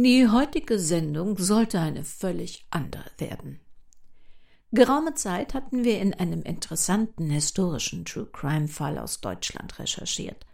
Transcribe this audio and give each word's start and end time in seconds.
Die 0.00 0.28
heutige 0.28 0.78
Sendung 0.78 1.36
sollte 1.38 1.80
eine 1.80 2.04
völlig 2.04 2.64
andere 2.70 3.10
werden. 3.18 3.58
Geraume 4.70 5.14
Zeit 5.14 5.54
hatten 5.54 5.82
wir 5.82 6.00
in 6.00 6.14
einem 6.14 6.42
interessanten 6.42 7.28
historischen 7.30 8.04
True 8.04 8.28
Crime 8.32 8.68
Fall 8.68 8.96
aus 8.96 9.20
Deutschland 9.20 9.80
recherchiert. 9.80 10.46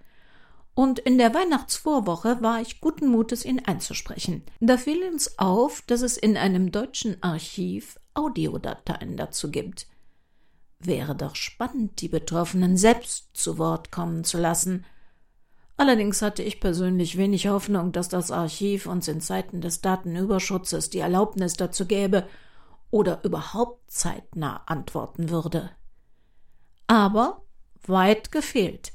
Und 0.72 0.98
in 0.98 1.18
der 1.18 1.34
Weihnachtsvorwoche 1.34 2.38
war 2.40 2.62
ich 2.62 2.80
guten 2.80 3.06
Mutes, 3.06 3.44
ihn 3.44 3.60
einzusprechen. 3.60 4.44
Da 4.60 4.78
fiel 4.78 5.02
uns 5.12 5.38
auf, 5.38 5.82
dass 5.82 6.00
es 6.00 6.16
in 6.16 6.38
einem 6.38 6.72
deutschen 6.72 7.22
Archiv 7.22 8.00
Audiodateien 8.14 9.18
dazu 9.18 9.50
gibt. 9.50 9.88
Wäre 10.78 11.14
doch 11.14 11.36
spannend, 11.36 12.00
die 12.00 12.08
Betroffenen 12.08 12.78
selbst 12.78 13.28
zu 13.34 13.58
Wort 13.58 13.92
kommen 13.92 14.24
zu 14.24 14.38
lassen. 14.38 14.86
Allerdings 15.76 16.22
hatte 16.22 16.42
ich 16.42 16.60
persönlich 16.60 17.16
wenig 17.16 17.48
Hoffnung, 17.48 17.90
dass 17.92 18.08
das 18.08 18.30
Archiv 18.30 18.86
uns 18.86 19.08
in 19.08 19.20
Zeiten 19.20 19.60
des 19.60 19.80
Datenüberschutzes 19.80 20.90
die 20.90 21.00
Erlaubnis 21.00 21.54
dazu 21.54 21.86
gäbe 21.86 22.26
oder 22.90 23.24
überhaupt 23.24 23.90
zeitnah 23.90 24.62
antworten 24.66 25.30
würde. 25.30 25.70
Aber 26.86 27.42
weit 27.86 28.30
gefehlt. 28.30 28.92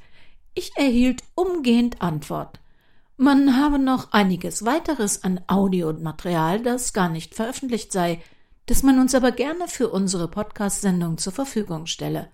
Ich 0.53 0.71
erhielt 0.77 1.23
umgehend 1.35 2.01
Antwort. 2.01 2.59
Man 3.17 3.57
habe 3.57 3.77
noch 3.77 4.13
einiges 4.13 4.63
weiteres 4.63 5.25
an 5.25 5.41
Audiomaterial, 5.47 6.61
das 6.61 6.93
gar 6.93 7.09
nicht 7.09 7.35
veröffentlicht 7.35 7.91
sei, 7.91 8.21
das 8.65 8.83
man 8.83 8.99
uns 8.99 9.13
aber 9.13 9.33
gerne 9.33 9.67
für 9.67 9.89
unsere 9.89 10.29
Podcast-Sendung 10.29 11.17
zur 11.17 11.33
Verfügung 11.33 11.85
stelle. 11.85 12.29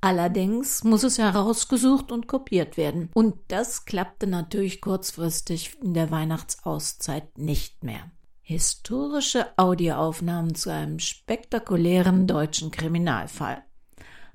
Allerdings 0.00 0.84
muss 0.84 1.02
es 1.02 1.18
herausgesucht 1.18 2.12
und 2.12 2.26
kopiert 2.26 2.76
werden. 2.76 3.10
Und 3.14 3.36
das 3.48 3.86
klappte 3.86 4.26
natürlich 4.26 4.80
kurzfristig 4.80 5.78
in 5.82 5.94
der 5.94 6.10
Weihnachtsauszeit 6.10 7.38
nicht 7.38 7.82
mehr. 7.84 8.10
Historische 8.42 9.46
Audioaufnahmen 9.56 10.54
zu 10.54 10.70
einem 10.70 10.98
spektakulären 10.98 12.26
deutschen 12.26 12.70
Kriminalfall. 12.70 13.62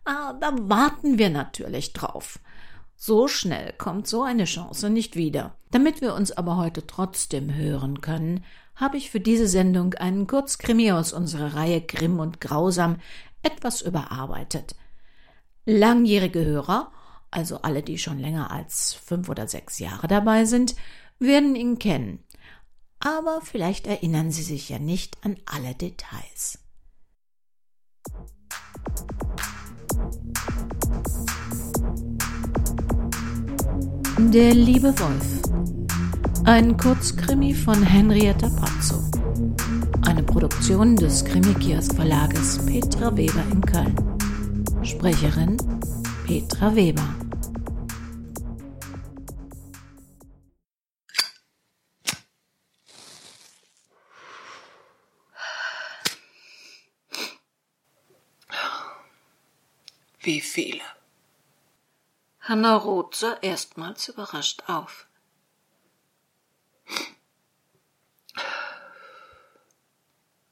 Ah, 0.06 0.34
da 0.34 0.56
warten 0.58 1.20
wir 1.20 1.30
natürlich 1.30 1.94
drauf. 1.94 2.40
So 2.96 3.28
schnell 3.28 3.74
kommt 3.78 4.08
so 4.08 4.24
eine 4.24 4.46
Chance 4.46 4.90
nicht 4.90 5.16
wieder. 5.16 5.56
Damit 5.72 6.02
wir 6.02 6.16
uns 6.16 6.32
aber 6.32 6.58
heute 6.58 6.88
trotzdem 6.88 7.54
hören 7.54 8.02
können, 8.02 8.44
habe 8.76 8.98
ich 8.98 9.12
für 9.12 9.20
diese 9.20 9.48
Sendung 9.48 9.94
einen 9.94 10.26
Kurzkrimi 10.26 10.92
aus 10.92 11.14
unserer 11.14 11.54
Reihe 11.54 11.82
Grimm 11.82 12.20
und 12.20 12.42
Grausam 12.42 12.98
etwas 13.44 13.82
überarbeitet. 13.82 14.76
Langjährige 15.72 16.44
Hörer, 16.44 16.92
also 17.30 17.62
alle, 17.62 17.84
die 17.84 18.00
schon 18.00 18.18
länger 18.18 18.50
als 18.50 18.96
fünf 18.96 19.30
oder 19.30 19.48
sechs 19.48 19.78
Jahre 19.78 20.08
dabei 20.08 20.46
sind, 20.46 20.76
werden 21.20 21.56
ihn 21.56 21.78
kennen. 21.78 22.24
Aber 23.00 23.42
vielleicht 23.44 23.86
erinnern 23.86 24.32
sie 24.32 24.42
sich 24.42 24.70
ja 24.70 24.80
nicht 24.80 25.24
an 25.24 25.38
alle 25.46 25.76
Details. 25.76 26.58
Der 34.18 34.56
liebe 34.56 34.92
Wolf. 35.00 36.46
Ein 36.46 36.78
Kurzkrimi 36.78 37.54
von 37.54 37.84
Henrietta 37.84 38.50
Pazzo. 38.50 39.04
Eine 40.02 40.24
Produktion 40.24 40.96
des 40.96 41.24
Krimikiosk 41.24 41.94
Verlages 41.94 42.58
Petra 42.66 43.16
Weber 43.16 43.44
in 43.52 43.62
Köln. 43.62 44.09
Sprecherin 44.84 45.58
Petra 46.26 46.74
Weber. 46.74 47.16
Wie 60.22 60.42
viele? 60.42 60.82
Hanna 62.42 62.76
Roth 62.78 63.16
sah 63.16 63.38
erstmals 63.42 64.08
überrascht 64.08 64.64
auf. 64.68 65.08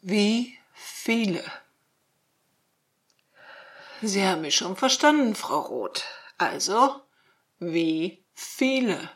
Wie 0.02 0.58
viele? 0.74 1.44
Sie 4.02 4.24
haben 4.24 4.42
mich 4.42 4.56
schon 4.56 4.76
verstanden, 4.76 5.34
Frau 5.34 5.60
Roth. 5.60 6.04
Also, 6.38 7.02
wie 7.60 8.24
viele? 8.36 9.10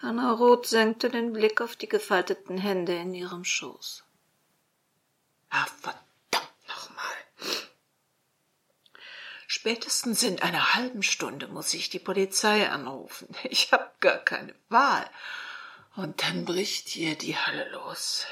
Hanna 0.00 0.32
Roth 0.32 0.66
senkte 0.66 1.08
den 1.08 1.32
Blick 1.32 1.60
auf 1.60 1.76
die 1.76 1.88
gefalteten 1.88 2.58
Hände 2.58 2.96
in 2.96 3.14
ihrem 3.14 3.44
Schoß. 3.44 4.02
Ah, 5.50 5.66
verdammt 5.80 6.02
nochmal. 6.66 7.62
Spätestens 9.46 10.24
in 10.24 10.42
einer 10.42 10.74
halben 10.74 11.04
Stunde 11.04 11.46
muss 11.46 11.72
ich 11.74 11.90
die 11.90 12.00
Polizei 12.00 12.68
anrufen. 12.68 13.28
Ich 13.44 13.70
hab 13.70 14.00
gar 14.00 14.18
keine 14.18 14.54
Wahl. 14.68 15.08
Und 15.94 16.22
dann 16.22 16.44
bricht 16.44 16.88
hier 16.88 17.16
die 17.16 17.36
Hölle 17.36 17.70
los. 17.70 18.26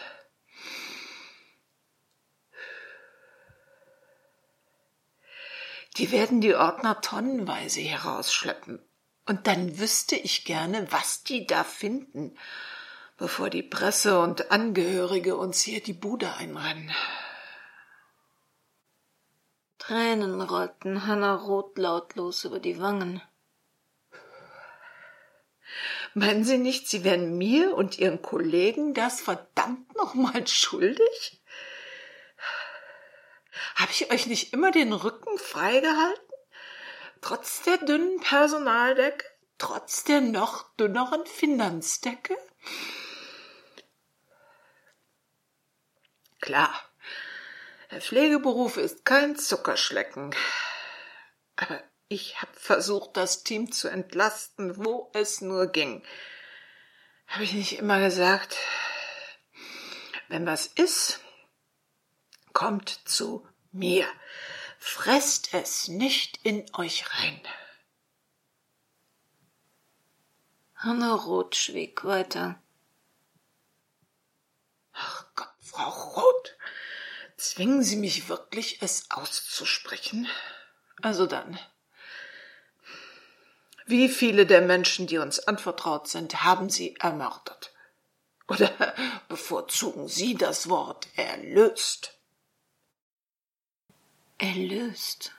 Die 6.00 6.12
werden 6.12 6.40
die 6.40 6.54
Ordner 6.54 7.02
tonnenweise 7.02 7.82
herausschleppen. 7.82 8.82
Und 9.26 9.46
dann 9.46 9.78
wüsste 9.78 10.16
ich 10.16 10.46
gerne, 10.46 10.90
was 10.90 11.24
die 11.24 11.46
da 11.46 11.62
finden, 11.62 12.38
bevor 13.18 13.50
die 13.50 13.62
Presse 13.62 14.18
und 14.18 14.50
Angehörige 14.50 15.36
uns 15.36 15.60
hier 15.60 15.82
die 15.82 15.92
Bude 15.92 16.32
einrennen. 16.32 16.90
Tränen 19.76 20.40
rollten 20.40 21.06
Hanna 21.06 21.34
Roth 21.34 21.76
lautlos 21.76 22.46
über 22.46 22.60
die 22.60 22.80
Wangen. 22.80 23.20
Meinen 26.14 26.44
Sie 26.44 26.56
nicht, 26.56 26.88
Sie 26.88 27.04
wären 27.04 27.36
mir 27.36 27.74
und 27.74 27.98
Ihren 27.98 28.22
Kollegen 28.22 28.94
das 28.94 29.20
verdammt 29.20 29.94
nochmal 29.98 30.46
schuldig? 30.46 31.39
Habe 33.76 33.92
ich 33.92 34.10
euch 34.10 34.26
nicht 34.26 34.52
immer 34.52 34.70
den 34.70 34.92
Rücken 34.92 35.38
freigehalten? 35.38 36.34
Trotz 37.20 37.62
der 37.62 37.78
dünnen 37.78 38.20
Personaldecke? 38.20 39.24
Trotz 39.58 40.04
der 40.04 40.20
noch 40.20 40.74
dünneren 40.76 41.26
Finanzdecke? 41.26 42.36
Klar, 46.40 46.72
der 47.90 48.00
Pflegeberuf 48.00 48.78
ist 48.78 49.04
kein 49.04 49.36
Zuckerschlecken. 49.36 50.34
Aber 51.56 51.82
ich 52.08 52.40
habe 52.40 52.52
versucht, 52.54 53.16
das 53.16 53.44
Team 53.44 53.70
zu 53.70 53.88
entlasten, 53.88 54.84
wo 54.84 55.10
es 55.12 55.42
nur 55.42 55.66
ging. 55.66 56.02
Habe 57.26 57.44
ich 57.44 57.52
nicht 57.52 57.78
immer 57.78 58.00
gesagt, 58.00 58.56
wenn 60.28 60.46
was 60.46 60.66
ist, 60.66 61.20
kommt 62.52 63.00
zu 63.04 63.46
mir. 63.72 64.06
Fresst 64.78 65.54
es 65.54 65.88
nicht 65.88 66.40
in 66.42 66.64
euch 66.74 67.04
rein. 67.12 67.40
Hanna 70.74 71.14
Roth 71.14 71.56
schwieg 71.56 72.04
weiter. 72.04 72.58
Ach 74.92 75.26
Gott, 75.34 75.52
Frau 75.60 75.90
Roth, 75.90 76.56
zwingen 77.36 77.82
Sie 77.82 77.96
mich 77.96 78.28
wirklich, 78.28 78.80
es 78.80 79.10
auszusprechen? 79.10 80.26
Also 81.02 81.26
dann. 81.26 81.58
Wie 83.86 84.08
viele 84.08 84.46
der 84.46 84.62
Menschen, 84.62 85.06
die 85.06 85.18
uns 85.18 85.40
anvertraut 85.40 86.08
sind, 86.08 86.44
haben 86.44 86.70
Sie 86.70 86.96
ermordet? 86.96 87.74
Oder 88.48 88.94
bevorzugen 89.28 90.08
Sie 90.08 90.34
das 90.34 90.68
Wort 90.68 91.08
erlöst? 91.16 92.19
Erlöst. 94.42 95.34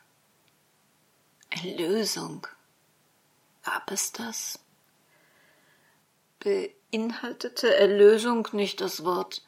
Erlösung. 1.49 2.45
Gab 3.63 3.89
es 3.89 4.11
das? 4.11 4.59
Beinhaltete 6.37 7.75
Erlösung 7.75 8.47
nicht 8.51 8.79
das 8.79 9.03
Wort 9.03 9.41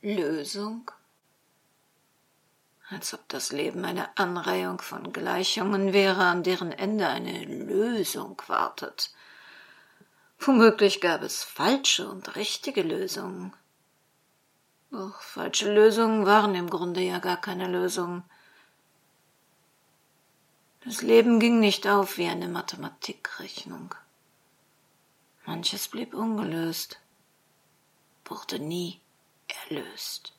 Lösung? 0.00 0.92
Als 2.88 3.12
ob 3.14 3.28
das 3.28 3.50
Leben 3.50 3.84
eine 3.84 4.16
Anreihung 4.16 4.80
von 4.80 5.12
Gleichungen 5.12 5.92
wäre, 5.92 6.26
an 6.26 6.44
deren 6.44 6.70
Ende 6.70 7.08
eine 7.08 7.44
Lösung 7.46 8.40
wartet. 8.46 9.12
Womöglich 10.38 11.00
gab 11.00 11.22
es 11.22 11.42
falsche 11.42 12.08
und 12.08 12.36
richtige 12.36 12.82
Lösungen. 12.82 13.52
Doch 14.92 15.20
falsche 15.20 15.74
Lösungen 15.74 16.26
waren 16.26 16.54
im 16.54 16.70
Grunde 16.70 17.00
ja 17.00 17.18
gar 17.18 17.40
keine 17.40 17.66
Lösungen. 17.66 18.22
Das 20.84 21.00
Leben 21.00 21.40
ging 21.40 21.60
nicht 21.60 21.86
auf 21.86 22.18
wie 22.18 22.28
eine 22.28 22.48
Mathematikrechnung. 22.48 23.94
Manches 25.46 25.88
blieb 25.88 26.12
ungelöst. 26.12 26.98
wurde 28.26 28.58
nie 28.58 29.00
erlöst. 29.68 30.34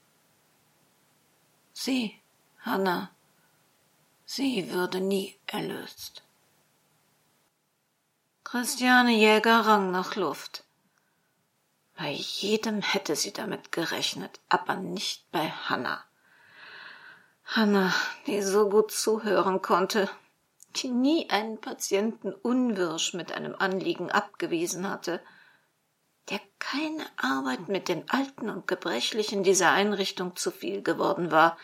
Sie, 1.73 2.19
Hanna, 2.61 3.11
sie 4.25 4.71
würde 4.71 5.01
nie 5.01 5.35
erlöst. 5.47 6.23
Christiane 8.43 9.11
Jäger 9.11 9.61
rang 9.61 9.91
nach 9.91 10.15
Luft. 10.15 10.63
Bei 11.95 12.11
jedem 12.11 12.81
hätte 12.81 13.15
sie 13.15 13.33
damit 13.33 13.71
gerechnet, 13.71 14.39
aber 14.49 14.75
nicht 14.75 15.29
bei 15.31 15.49
Hanna. 15.49 16.03
Hanna, 17.45 17.93
die 18.27 18.41
so 18.41 18.69
gut 18.69 18.91
zuhören 18.91 19.61
konnte, 19.61 20.09
nie 20.83 21.29
einen 21.29 21.59
Patienten 21.59 22.33
unwirsch 22.33 23.13
mit 23.13 23.31
einem 23.31 23.55
Anliegen 23.57 24.11
abgewiesen 24.11 24.89
hatte, 24.89 25.21
der 26.29 26.39
keine 26.59 27.05
Arbeit 27.17 27.67
mit 27.67 27.87
den 27.87 28.09
Alten 28.09 28.49
und 28.49 28.67
Gebrechlichen 28.67 29.43
dieser 29.43 29.71
Einrichtung 29.71 30.35
zu 30.35 30.51
viel 30.51 30.81
geworden 30.81 31.31
war, 31.31 31.57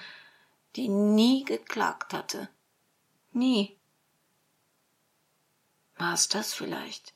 die 0.76 0.88
nie 0.88 1.44
geklagt 1.44 2.14
hatte. 2.14 2.50
Nie. 3.32 3.78
War 5.98 6.14
es 6.14 6.30
das 6.30 6.54
vielleicht? 6.54 7.14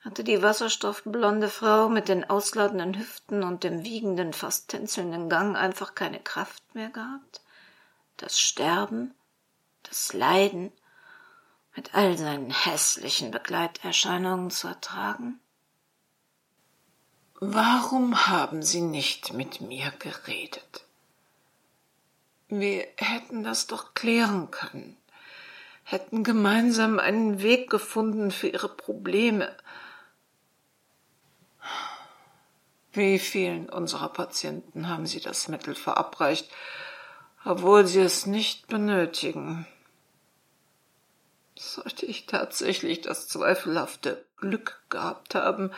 Hatte 0.00 0.22
die 0.22 0.42
wasserstoffblonde 0.42 1.48
Frau 1.48 1.88
mit 1.88 2.08
den 2.08 2.28
ausladenden 2.28 2.98
Hüften 2.98 3.42
und 3.42 3.64
dem 3.64 3.84
wiegenden, 3.84 4.34
fast 4.34 4.68
tänzelnden 4.68 5.30
Gang 5.30 5.56
einfach 5.56 5.94
keine 5.94 6.20
Kraft 6.20 6.74
mehr 6.74 6.90
gehabt? 6.90 7.40
Das 8.18 8.38
Sterben, 8.38 9.14
das 9.94 10.12
Leiden 10.12 10.72
mit 11.76 11.94
all 11.94 12.18
seinen 12.18 12.50
hässlichen 12.50 13.30
Begleiterscheinungen 13.30 14.50
zu 14.50 14.66
ertragen? 14.66 15.38
Warum 17.38 18.26
haben 18.26 18.64
Sie 18.64 18.80
nicht 18.80 19.32
mit 19.34 19.60
mir 19.60 19.92
geredet? 20.00 20.84
Wir 22.48 22.88
hätten 22.96 23.44
das 23.44 23.68
doch 23.68 23.94
klären 23.94 24.50
können, 24.50 24.96
hätten 25.84 26.24
gemeinsam 26.24 26.98
einen 26.98 27.40
Weg 27.40 27.70
gefunden 27.70 28.32
für 28.32 28.48
Ihre 28.48 28.68
Probleme. 28.68 29.56
Wie 32.92 33.20
vielen 33.20 33.68
unserer 33.68 34.08
Patienten 34.08 34.88
haben 34.88 35.06
Sie 35.06 35.20
das 35.20 35.46
Mittel 35.46 35.76
verabreicht, 35.76 36.50
obwohl 37.44 37.86
sie 37.86 38.00
es 38.00 38.26
nicht 38.26 38.66
benötigen? 38.66 39.66
Sollte 41.56 42.06
ich 42.06 42.26
tatsächlich 42.26 43.00
das 43.00 43.28
zweifelhafte 43.28 44.24
Glück 44.36 44.82
gehabt 44.90 45.34
haben, 45.34 45.70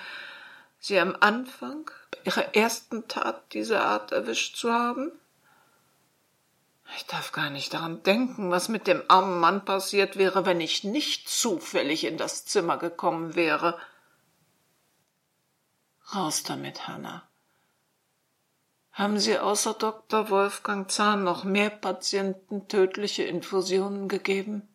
Sie 0.78 0.98
am 0.98 1.16
Anfang 1.20 1.90
Ihrer 2.24 2.54
ersten 2.54 3.08
Tat 3.08 3.52
dieser 3.52 3.84
Art 3.84 4.12
erwischt 4.12 4.56
zu 4.56 4.72
haben? 4.72 5.12
Ich 6.96 7.06
darf 7.06 7.32
gar 7.32 7.50
nicht 7.50 7.74
daran 7.74 8.02
denken, 8.04 8.50
was 8.50 8.68
mit 8.68 8.86
dem 8.86 9.02
armen 9.08 9.40
Mann 9.40 9.64
passiert 9.64 10.16
wäre, 10.16 10.46
wenn 10.46 10.60
ich 10.60 10.84
nicht 10.84 11.28
zufällig 11.28 12.04
in 12.04 12.16
das 12.16 12.46
Zimmer 12.46 12.78
gekommen 12.78 13.34
wäre. 13.34 13.78
Raus 16.14 16.42
damit, 16.44 16.86
Hanna. 16.86 17.28
Haben 18.92 19.18
Sie 19.18 19.38
außer 19.38 19.74
Dr. 19.74 20.30
Wolfgang 20.30 20.90
Zahn 20.90 21.24
noch 21.24 21.44
mehr 21.44 21.70
Patienten 21.70 22.68
tödliche 22.68 23.24
Infusionen 23.24 24.08
gegeben? 24.08 24.68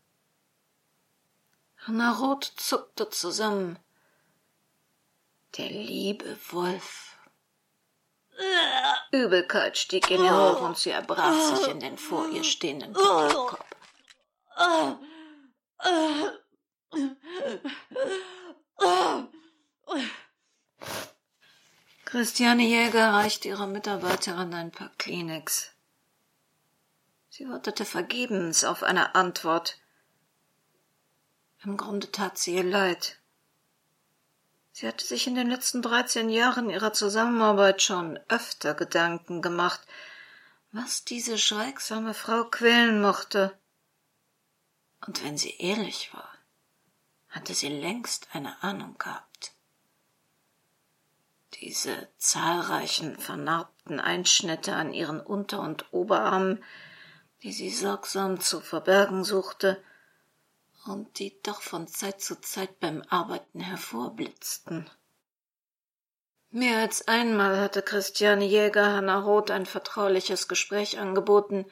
Hanna 1.87 2.11
Roth 2.11 2.53
zuckte 2.57 3.09
zusammen. 3.09 3.79
Der 5.57 5.69
liebe 5.69 6.37
Wolf. 6.51 7.17
Übelkeit 9.11 9.77
stieg 9.77 10.09
in 10.09 10.23
ihr 10.23 10.33
hoch 10.35 10.61
und 10.61 10.77
sie 10.77 10.91
erbrach 10.91 11.55
sich 11.55 11.67
in 11.67 11.79
den 11.79 11.97
vor 11.97 12.29
ihr 12.29 12.43
stehenden 12.43 12.93
Papierkorb. 12.93 13.65
Christiane 22.05 22.63
Jäger 22.63 23.13
reichte 23.13 23.47
ihrer 23.47 23.67
Mitarbeiterin 23.67 24.53
ein 24.53 24.71
paar 24.71 24.91
Kleenex. 24.97 25.71
Sie 27.29 27.47
wartete 27.49 27.85
vergebens 27.85 28.63
auf 28.63 28.83
eine 28.83 29.15
Antwort. 29.15 29.79
Im 31.63 31.77
Grunde 31.77 32.11
tat 32.11 32.37
sie 32.37 32.55
ihr 32.55 32.63
leid. 32.63 33.19
Sie 34.71 34.87
hatte 34.87 35.05
sich 35.05 35.27
in 35.27 35.35
den 35.35 35.49
letzten 35.49 35.81
dreizehn 35.81 36.29
Jahren 36.29 36.69
ihrer 36.69 36.91
Zusammenarbeit 36.93 37.83
schon 37.83 38.19
öfter 38.29 38.73
Gedanken 38.73 39.41
gemacht, 39.41 39.81
was 40.71 41.03
diese 41.03 41.37
schweigsame 41.37 42.13
Frau 42.13 42.45
quälen 42.45 43.01
mochte. 43.01 43.55
Und 45.05 45.23
wenn 45.23 45.37
sie 45.37 45.55
ehrlich 45.57 46.11
war, 46.13 46.33
hatte 47.29 47.53
sie 47.53 47.69
längst 47.69 48.29
eine 48.33 48.61
Ahnung 48.63 48.97
gehabt. 48.97 49.53
Diese 51.55 52.07
zahlreichen 52.17 53.19
vernarbten 53.19 53.99
Einschnitte 53.99 54.75
an 54.75 54.93
ihren 54.93 55.19
Unter- 55.19 55.61
und 55.61 55.93
Oberarmen, 55.93 56.63
die 57.43 57.51
sie 57.51 57.69
sorgsam 57.69 58.39
zu 58.39 58.61
verbergen 58.61 59.23
suchte, 59.23 59.83
und 60.85 61.19
die 61.19 61.41
doch 61.43 61.61
von 61.61 61.87
Zeit 61.87 62.21
zu 62.21 62.39
Zeit 62.41 62.79
beim 62.79 63.03
Arbeiten 63.09 63.59
hervorblitzten. 63.59 64.89
Mehr 66.49 66.79
als 66.79 67.07
einmal 67.07 67.59
hatte 67.59 67.81
Christiane 67.81 68.45
Jäger 68.45 68.93
Hanna 68.93 69.19
Roth 69.19 69.51
ein 69.51 69.65
vertrauliches 69.65 70.47
Gespräch 70.47 70.99
angeboten, 70.99 71.65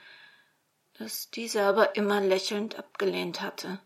das 0.93 1.29
diese 1.31 1.63
aber 1.63 1.95
immer 1.95 2.21
lächelnd 2.21 2.77
abgelehnt 2.77 3.41
hatte. 3.41 3.79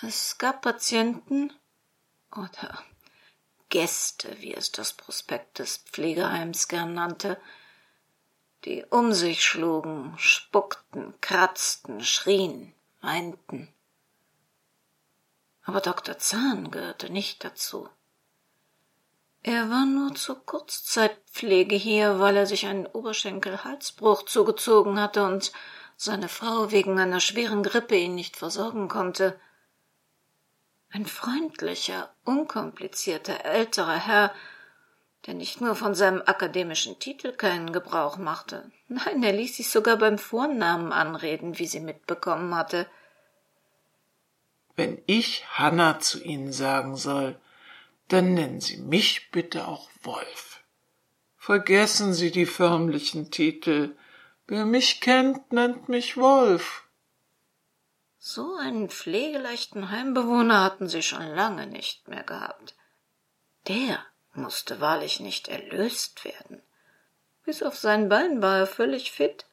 Es 0.00 0.38
gab 0.38 0.62
Patienten 0.62 1.52
oder 2.30 2.82
Gäste, 3.68 4.40
wie 4.40 4.54
es 4.54 4.72
das 4.72 4.92
Prospekt 4.92 5.58
des 5.58 5.78
Pflegeheims 5.78 6.68
gern 6.68 6.94
nannte, 6.94 7.38
die 8.64 8.84
um 8.90 9.12
sich 9.12 9.44
schlugen, 9.44 10.14
spuckten, 10.18 11.14
kratzten, 11.20 12.02
schrien, 12.02 12.74
weinten. 13.00 13.68
Aber 15.62 15.80
Dr. 15.80 16.18
Zahn 16.18 16.70
gehörte 16.70 17.10
nicht 17.12 17.44
dazu. 17.44 17.88
Er 19.42 19.70
war 19.70 19.86
nur 19.86 20.14
zur 20.14 20.44
Kurzzeitpflege 20.44 21.76
hier, 21.76 22.18
weil 22.18 22.36
er 22.36 22.46
sich 22.46 22.66
einen 22.66 22.86
Oberschenkel-Halsbruch 22.86 24.24
zugezogen 24.24 25.00
hatte 25.00 25.24
und 25.24 25.52
seine 25.96 26.28
Frau 26.28 26.70
wegen 26.70 26.98
einer 26.98 27.20
schweren 27.20 27.62
Grippe 27.62 27.96
ihn 27.96 28.14
nicht 28.14 28.36
versorgen 28.36 28.88
konnte. 28.88 29.38
Ein 30.90 31.06
freundlicher, 31.06 32.10
unkomplizierter 32.24 33.44
älterer 33.44 33.96
Herr, 33.96 34.34
der 35.26 35.34
nicht 35.34 35.60
nur 35.60 35.74
von 35.74 35.94
seinem 35.94 36.22
akademischen 36.24 36.98
Titel 36.98 37.32
keinen 37.32 37.72
Gebrauch 37.72 38.16
machte, 38.16 38.70
nein, 38.88 39.22
er 39.22 39.32
ließ 39.32 39.56
sich 39.56 39.68
sogar 39.70 39.96
beim 39.96 40.18
Vornamen 40.18 40.92
anreden, 40.92 41.58
wie 41.58 41.66
sie 41.66 41.80
mitbekommen 41.80 42.54
hatte. 42.54 42.86
Wenn 44.76 45.02
ich 45.06 45.44
Hanna 45.58 45.98
zu 45.98 46.22
Ihnen 46.22 46.52
sagen 46.52 46.96
soll, 46.96 47.38
dann 48.06 48.34
nennen 48.34 48.60
Sie 48.60 48.78
mich 48.78 49.30
bitte 49.32 49.66
auch 49.66 49.90
Wolf. 50.02 50.60
Vergessen 51.36 52.14
Sie 52.14 52.30
die 52.30 52.46
förmlichen 52.46 53.30
Titel. 53.30 53.96
Wer 54.46 54.64
mich 54.64 55.00
kennt, 55.00 55.52
nennt 55.52 55.88
mich 55.88 56.16
Wolf. 56.16 56.88
So 58.18 58.56
einen 58.56 58.88
pflegeleichten 58.88 59.90
Heimbewohner 59.90 60.62
hatten 60.62 60.88
sie 60.88 61.02
schon 61.02 61.26
lange 61.34 61.66
nicht 61.66 62.08
mehr 62.08 62.24
gehabt. 62.24 62.76
Der 63.68 64.04
musste 64.38 64.80
wahrlich 64.80 65.20
nicht 65.20 65.48
erlöst 65.48 66.24
werden. 66.24 66.62
Bis 67.44 67.62
auf 67.62 67.76
sein 67.76 68.08
Bein 68.08 68.42
war 68.42 68.58
er 68.58 68.66
völlig 68.66 69.12
fit. 69.12 69.46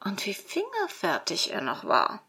Und 0.00 0.24
wie 0.26 0.34
fingerfertig 0.34 1.52
er 1.52 1.60
noch 1.60 1.84
war. 1.84 2.22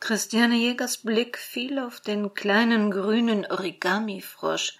Christiane 0.00 0.56
Jägers 0.56 0.98
Blick 0.98 1.36
fiel 1.36 1.78
auf 1.78 2.00
den 2.00 2.32
kleinen 2.32 2.90
grünen 2.90 3.44
Origami-Frosch, 3.44 4.78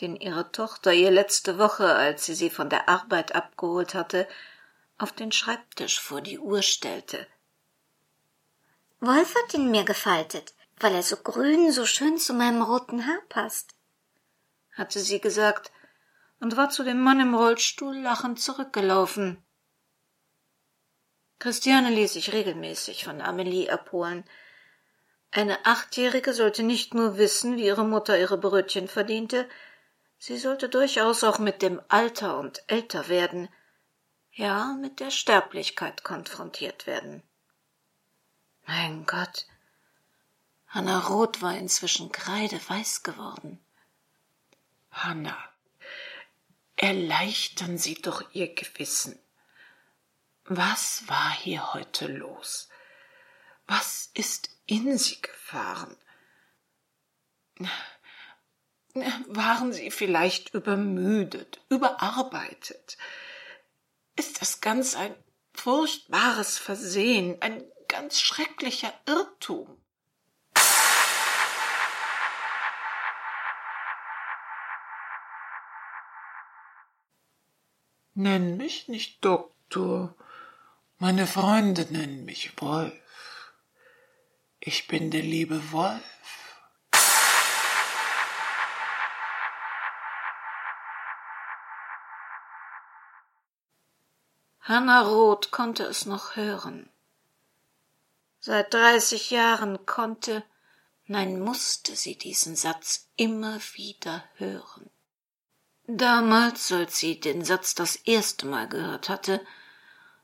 den 0.00 0.16
ihre 0.16 0.52
Tochter 0.52 0.92
ihr 0.92 1.10
letzte 1.10 1.58
Woche, 1.58 1.94
als 1.94 2.26
sie 2.26 2.34
sie 2.34 2.50
von 2.50 2.68
der 2.68 2.88
Arbeit 2.88 3.34
abgeholt 3.34 3.94
hatte, 3.94 4.28
auf 4.98 5.12
den 5.12 5.32
Schreibtisch 5.32 6.00
vor 6.00 6.20
die 6.20 6.38
Uhr 6.38 6.62
stellte. 6.62 7.26
Wolf 9.00 9.34
hat 9.34 9.54
ihn 9.54 9.70
mir 9.70 9.84
gefaltet, 9.84 10.54
weil 10.78 10.94
er 10.94 11.02
so 11.02 11.16
grün 11.16 11.72
so 11.72 11.86
schön 11.86 12.18
zu 12.18 12.34
meinem 12.34 12.62
roten 12.62 13.06
Haar 13.06 13.22
passt 13.28 13.77
hatte 14.78 15.00
sie 15.00 15.20
gesagt 15.20 15.72
und 16.40 16.56
war 16.56 16.70
zu 16.70 16.84
dem 16.84 17.02
Mann 17.02 17.20
im 17.20 17.34
Rollstuhl 17.34 17.96
lachend 17.98 18.40
zurückgelaufen. 18.40 19.42
Christiane 21.38 21.90
ließ 21.90 22.14
sich 22.14 22.32
regelmäßig 22.32 23.04
von 23.04 23.20
Amelie 23.20 23.70
abholen. 23.70 24.24
Eine 25.30 25.66
Achtjährige 25.66 26.32
sollte 26.32 26.62
nicht 26.62 26.94
nur 26.94 27.18
wissen, 27.18 27.56
wie 27.56 27.66
ihre 27.66 27.84
Mutter 27.84 28.18
ihre 28.18 28.38
Brötchen 28.38 28.88
verdiente, 28.88 29.48
sie 30.18 30.38
sollte 30.38 30.68
durchaus 30.68 31.22
auch 31.22 31.38
mit 31.38 31.62
dem 31.62 31.80
Alter 31.88 32.38
und 32.38 32.62
älter 32.66 33.08
werden, 33.08 33.48
ja 34.32 34.76
mit 34.80 35.00
der 35.00 35.10
Sterblichkeit 35.10 36.02
konfrontiert 36.02 36.86
werden. 36.86 37.22
Mein 38.66 39.06
Gott. 39.06 39.46
Hanna 40.66 40.98
Roth 40.98 41.40
war 41.40 41.56
inzwischen 41.56 42.12
kreideweiß 42.12 43.02
geworden. 43.02 43.58
Hanna, 45.04 45.36
erleichtern 46.76 47.78
Sie 47.78 47.94
doch 47.94 48.22
Ihr 48.32 48.54
Gewissen. 48.54 49.18
Was 50.44 51.06
war 51.08 51.32
hier 51.32 51.74
heute 51.74 52.06
los? 52.06 52.68
Was 53.66 54.10
ist 54.14 54.50
in 54.66 54.96
Sie 54.96 55.20
gefahren? 55.20 55.96
Waren 59.26 59.72
Sie 59.72 59.90
vielleicht 59.90 60.54
übermüdet, 60.54 61.60
überarbeitet? 61.68 62.96
Ist 64.16 64.40
das 64.40 64.60
ganz 64.60 64.96
ein 64.96 65.14
furchtbares 65.52 66.58
Versehen, 66.58 67.40
ein 67.42 67.62
ganz 67.88 68.20
schrecklicher 68.20 68.92
Irrtum? 69.06 69.80
Nenn 78.20 78.56
mich 78.56 78.88
nicht 78.88 79.24
Doktor. 79.24 80.12
Meine 80.98 81.28
Freunde 81.28 81.86
nennen 81.92 82.24
mich 82.24 82.60
Wolf. 82.60 82.92
Ich 84.58 84.88
bin 84.88 85.12
der 85.12 85.22
liebe 85.22 85.70
Wolf. 85.70 86.02
Hanna 94.62 95.02
Roth 95.02 95.52
konnte 95.52 95.84
es 95.84 96.04
noch 96.04 96.34
hören. 96.34 96.90
Seit 98.40 98.74
dreißig 98.74 99.30
Jahren 99.30 99.86
konnte, 99.86 100.42
nein 101.06 101.38
musste 101.38 101.94
sie 101.94 102.18
diesen 102.18 102.56
Satz 102.56 103.10
immer 103.14 103.60
wieder 103.74 104.24
hören. 104.34 104.90
Damals, 105.90 106.70
als 106.70 106.98
sie 106.98 107.18
den 107.18 107.42
Satz 107.42 107.74
das 107.74 107.96
erste 107.96 108.44
Mal 108.44 108.68
gehört 108.68 109.08
hatte, 109.08 109.40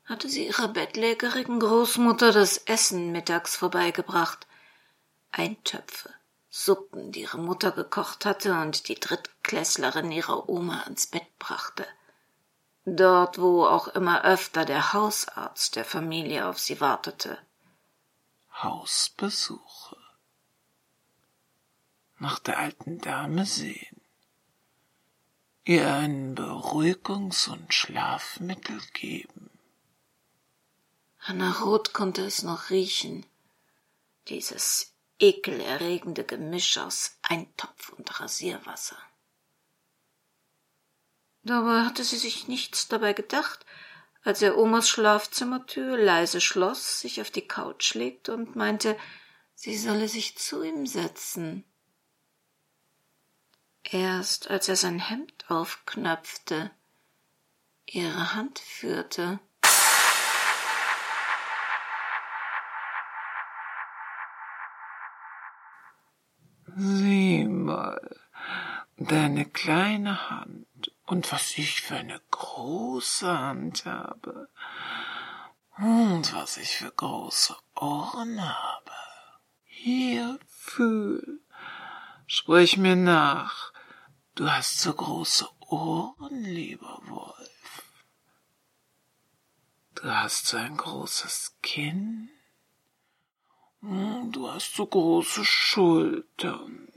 hatte 0.05 0.29
sie 0.29 0.45
ihrer 0.45 0.67
bettlägerigen 0.67 1.59
Großmutter 1.59 2.31
das 2.31 2.57
Essen 2.57 3.11
mittags 3.11 3.55
vorbeigebracht. 3.55 4.45
Eintöpfe, 5.31 6.13
Suppen, 6.51 7.11
die 7.11 7.21
ihre 7.21 7.39
Mutter 7.39 7.71
gekocht 7.71 8.25
hatte 8.25 8.53
und 8.61 8.89
die 8.89 8.99
Drittklässlerin 8.99 10.11
ihrer 10.11 10.47
Oma 10.47 10.81
ans 10.81 11.07
Bett 11.07 11.35
brachte. 11.39 11.87
Dort, 12.85 13.39
wo 13.39 13.65
auch 13.65 13.87
immer 13.87 14.23
öfter 14.23 14.65
der 14.65 14.93
Hausarzt 14.93 15.75
der 15.77 15.85
Familie 15.85 16.45
auf 16.45 16.59
sie 16.59 16.79
wartete. 16.79 17.39
Hausbesuche. 18.61 19.97
Nach 22.19 22.37
der 22.37 22.59
alten 22.59 22.99
Dame 22.99 23.47
sehen 23.47 24.04
ihr 25.65 25.91
ein 25.91 26.35
Beruhigungs- 26.35 27.49
und 27.49 27.73
Schlafmittel 27.73 28.79
geben. 28.93 29.49
Hanna 31.17 31.51
Roth 31.53 31.91
konnte 31.91 32.23
es 32.23 32.43
noch 32.43 32.69
riechen. 32.69 33.25
Dieses 34.27 34.93
ekelerregende 35.17 36.23
Gemisch 36.23 36.77
aus 36.77 37.17
Eintopf 37.23 37.89
und 37.89 38.19
Rasierwasser. 38.19 38.97
Dabei 41.41 41.83
hatte 41.83 42.03
sie 42.03 42.17
sich 42.17 42.47
nichts 42.47 42.87
dabei 42.87 43.13
gedacht, 43.13 43.65
als 44.23 44.43
er 44.43 44.57
Omas 44.57 44.87
Schlafzimmertür 44.87 45.97
leise 45.97 46.41
schloss, 46.41 46.99
sich 46.99 47.21
auf 47.21 47.31
die 47.31 47.47
Couch 47.47 47.95
legte 47.95 48.33
und 48.33 48.55
meinte, 48.55 48.97
sie 49.55 49.77
solle 49.77 50.09
sich 50.09 50.37
zu 50.37 50.61
ihm 50.61 50.85
setzen. 50.85 51.63
Erst 53.91 54.49
als 54.49 54.67
er 54.67 54.75
sein 54.75 54.99
Hemd 54.99 55.49
aufknöpfte, 55.49 56.71
ihre 57.85 58.33
Hand 58.33 58.57
führte. 58.57 59.39
Sieh 66.75 67.45
mal, 67.45 68.19
deine 68.97 69.45
kleine 69.45 70.29
Hand 70.31 70.91
und 71.05 71.31
was 71.31 71.57
ich 71.57 71.81
für 71.81 71.95
eine 71.95 72.19
große 72.31 73.37
Hand 73.37 73.85
habe 73.85 74.49
und 75.77 76.33
was 76.33 76.57
ich 76.57 76.77
für 76.77 76.91
große 76.91 77.55
Ohren 77.75 78.41
habe. 78.41 78.91
Hier 79.63 80.39
fühl, 80.47 81.39
sprich 82.25 82.77
mir 82.77 82.95
nach, 82.95 83.74
Du 84.35 84.51
hast 84.51 84.81
so 84.81 84.93
große 84.93 85.47
Ohren, 85.69 86.43
lieber 86.43 86.99
Wolf. 87.05 87.83
Du 89.95 90.03
hast 90.03 90.47
so 90.47 90.57
ein 90.57 90.75
großes 90.75 91.55
Kinn. 91.61 92.29
Hm, 93.79 94.33
du 94.33 94.51
hast 94.51 94.75
so 94.75 94.87
große 94.87 95.45
Schultern. 95.45 96.89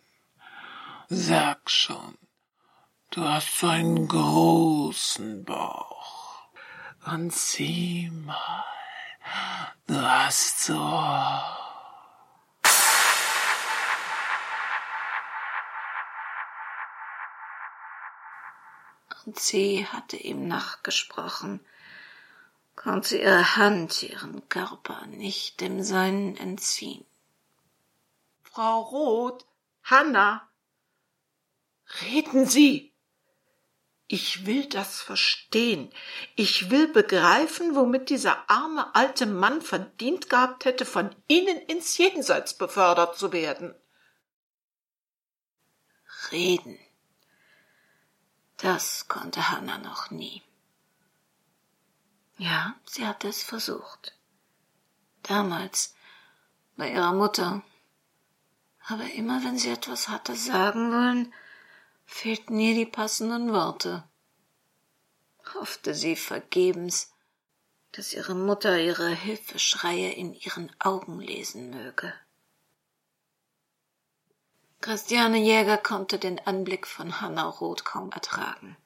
Sag 1.08 1.70
schon, 1.70 2.18
du 3.12 3.22
hast 3.22 3.56
so 3.56 3.68
einen 3.68 4.08
großen 4.08 5.44
Bauch. 5.44 6.48
Und 7.06 7.32
sieh 7.32 8.10
mal, 8.10 8.64
du 9.86 9.94
hast 9.94 10.64
so 10.64 10.74
sie 19.36 19.86
hatte 19.86 20.16
ihm 20.16 20.46
nachgesprochen, 20.46 21.60
konnte 22.76 23.18
ihre 23.18 23.56
Hand 23.56 24.02
ihren 24.04 24.48
Körper 24.48 25.06
nicht 25.06 25.60
dem 25.60 25.82
seinen 25.82 26.36
entziehen. 26.36 27.04
Frau 28.42 28.80
Roth, 28.82 29.44
Hanna, 29.82 30.48
reden 32.02 32.46
Sie. 32.46 32.92
Ich 34.10 34.46
will 34.46 34.66
das 34.66 35.02
verstehen. 35.02 35.92
Ich 36.34 36.70
will 36.70 36.88
begreifen, 36.88 37.74
womit 37.74 38.08
dieser 38.08 38.48
arme 38.48 38.94
alte 38.94 39.26
Mann 39.26 39.60
verdient 39.60 40.30
gehabt 40.30 40.64
hätte, 40.64 40.86
von 40.86 41.14
Ihnen 41.26 41.58
ins 41.58 41.98
Jenseits 41.98 42.56
befördert 42.56 43.18
zu 43.18 43.32
werden. 43.32 43.74
Reden. 46.32 46.78
Das 48.58 49.06
konnte 49.06 49.50
Hanna 49.50 49.78
noch 49.78 50.10
nie. 50.10 50.42
Ja, 52.38 52.74
sie 52.84 53.06
hatte 53.06 53.28
es 53.28 53.42
versucht. 53.42 54.14
Damals, 55.22 55.94
bei 56.76 56.92
ihrer 56.92 57.12
Mutter. 57.12 57.62
Aber 58.86 59.10
immer 59.12 59.44
wenn 59.44 59.58
sie 59.58 59.70
etwas 59.70 60.08
hatte 60.08 60.34
sagen 60.34 60.92
wollen, 60.92 61.34
fehlten 62.04 62.58
ihr 62.58 62.74
die 62.74 62.86
passenden 62.86 63.52
Worte. 63.52 64.04
Hoffte 65.54 65.94
sie 65.94 66.16
vergebens, 66.16 67.12
dass 67.92 68.12
ihre 68.12 68.34
Mutter 68.34 68.80
ihre 68.80 69.08
Hilfeschreie 69.08 70.12
in 70.12 70.34
ihren 70.34 70.70
Augen 70.80 71.20
lesen 71.20 71.70
möge. 71.70 72.12
Christiane 74.80 75.38
Jäger 75.38 75.76
konnte 75.76 76.18
den 76.18 76.38
Anblick 76.46 76.86
von 76.86 77.20
Hanna 77.20 77.48
Roth 77.48 77.84
kaum 77.84 78.12
ertragen. 78.12 78.76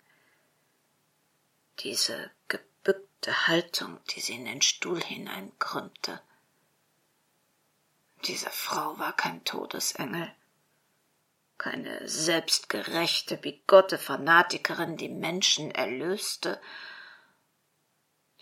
Diese 1.81 2.31
gebückte 2.49 3.47
Haltung, 3.47 4.01
die 4.11 4.21
sie 4.21 4.35
in 4.35 4.47
den 4.47 4.63
Stuhl 4.63 5.03
hineinkrümmte. 5.03 6.21
Diese 8.25 8.51
Frau 8.51 8.99
war 8.99 9.13
kein 9.15 9.45
Todesengel, 9.45 10.33
keine 11.59 12.09
selbstgerechte, 12.09 13.37
bigotte 13.37 13.99
Fanatikerin, 13.99 14.97
die 14.97 15.09
Menschen 15.09 15.71
erlöste. 15.73 16.61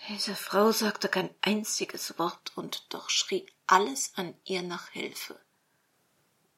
Diese 0.09 0.37
Frau 0.37 0.71
sagte 0.73 1.09
kein 1.09 1.35
einziges 1.43 2.19
Wort 2.19 2.57
und 2.57 2.95
doch 2.95 3.11
schrie 3.11 3.47
alles 3.67 4.13
an 4.17 4.35
ihr 4.45 4.63
nach 4.63 4.89
Hilfe. 4.91 5.41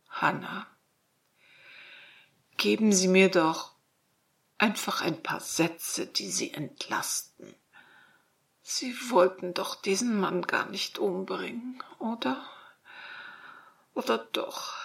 Hanna, 0.08 0.66
Geben 2.62 2.92
Sie 2.92 3.08
mir 3.08 3.28
doch 3.28 3.72
einfach 4.56 5.00
ein 5.00 5.20
paar 5.20 5.40
Sätze, 5.40 6.06
die 6.06 6.30
Sie 6.30 6.54
entlasten. 6.54 7.56
Sie 8.62 8.94
wollten 9.10 9.52
doch 9.52 9.74
diesen 9.74 10.20
Mann 10.20 10.42
gar 10.42 10.66
nicht 10.66 11.00
umbringen, 11.00 11.82
oder? 11.98 12.48
Oder 13.94 14.18
doch? 14.18 14.76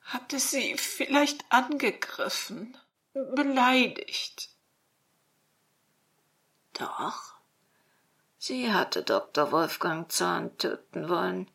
Hatte 0.00 0.38
sie 0.38 0.78
vielleicht 0.78 1.44
angegriffen, 1.50 2.78
beleidigt? 3.12 4.48
Doch. 6.72 7.34
Sie 8.38 8.72
hatte 8.72 9.02
Dr. 9.02 9.52
Wolfgang 9.52 10.10
Zahn 10.10 10.56
töten 10.56 11.10
wollen. 11.10 11.50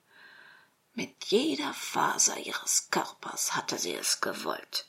Mit 0.94 1.26
jeder 1.26 1.74
Faser 1.74 2.38
ihres 2.38 2.92
Körpers 2.92 3.56
hatte 3.56 3.80
sie 3.80 3.96
es 3.96 4.22
gewollt. 4.22 4.88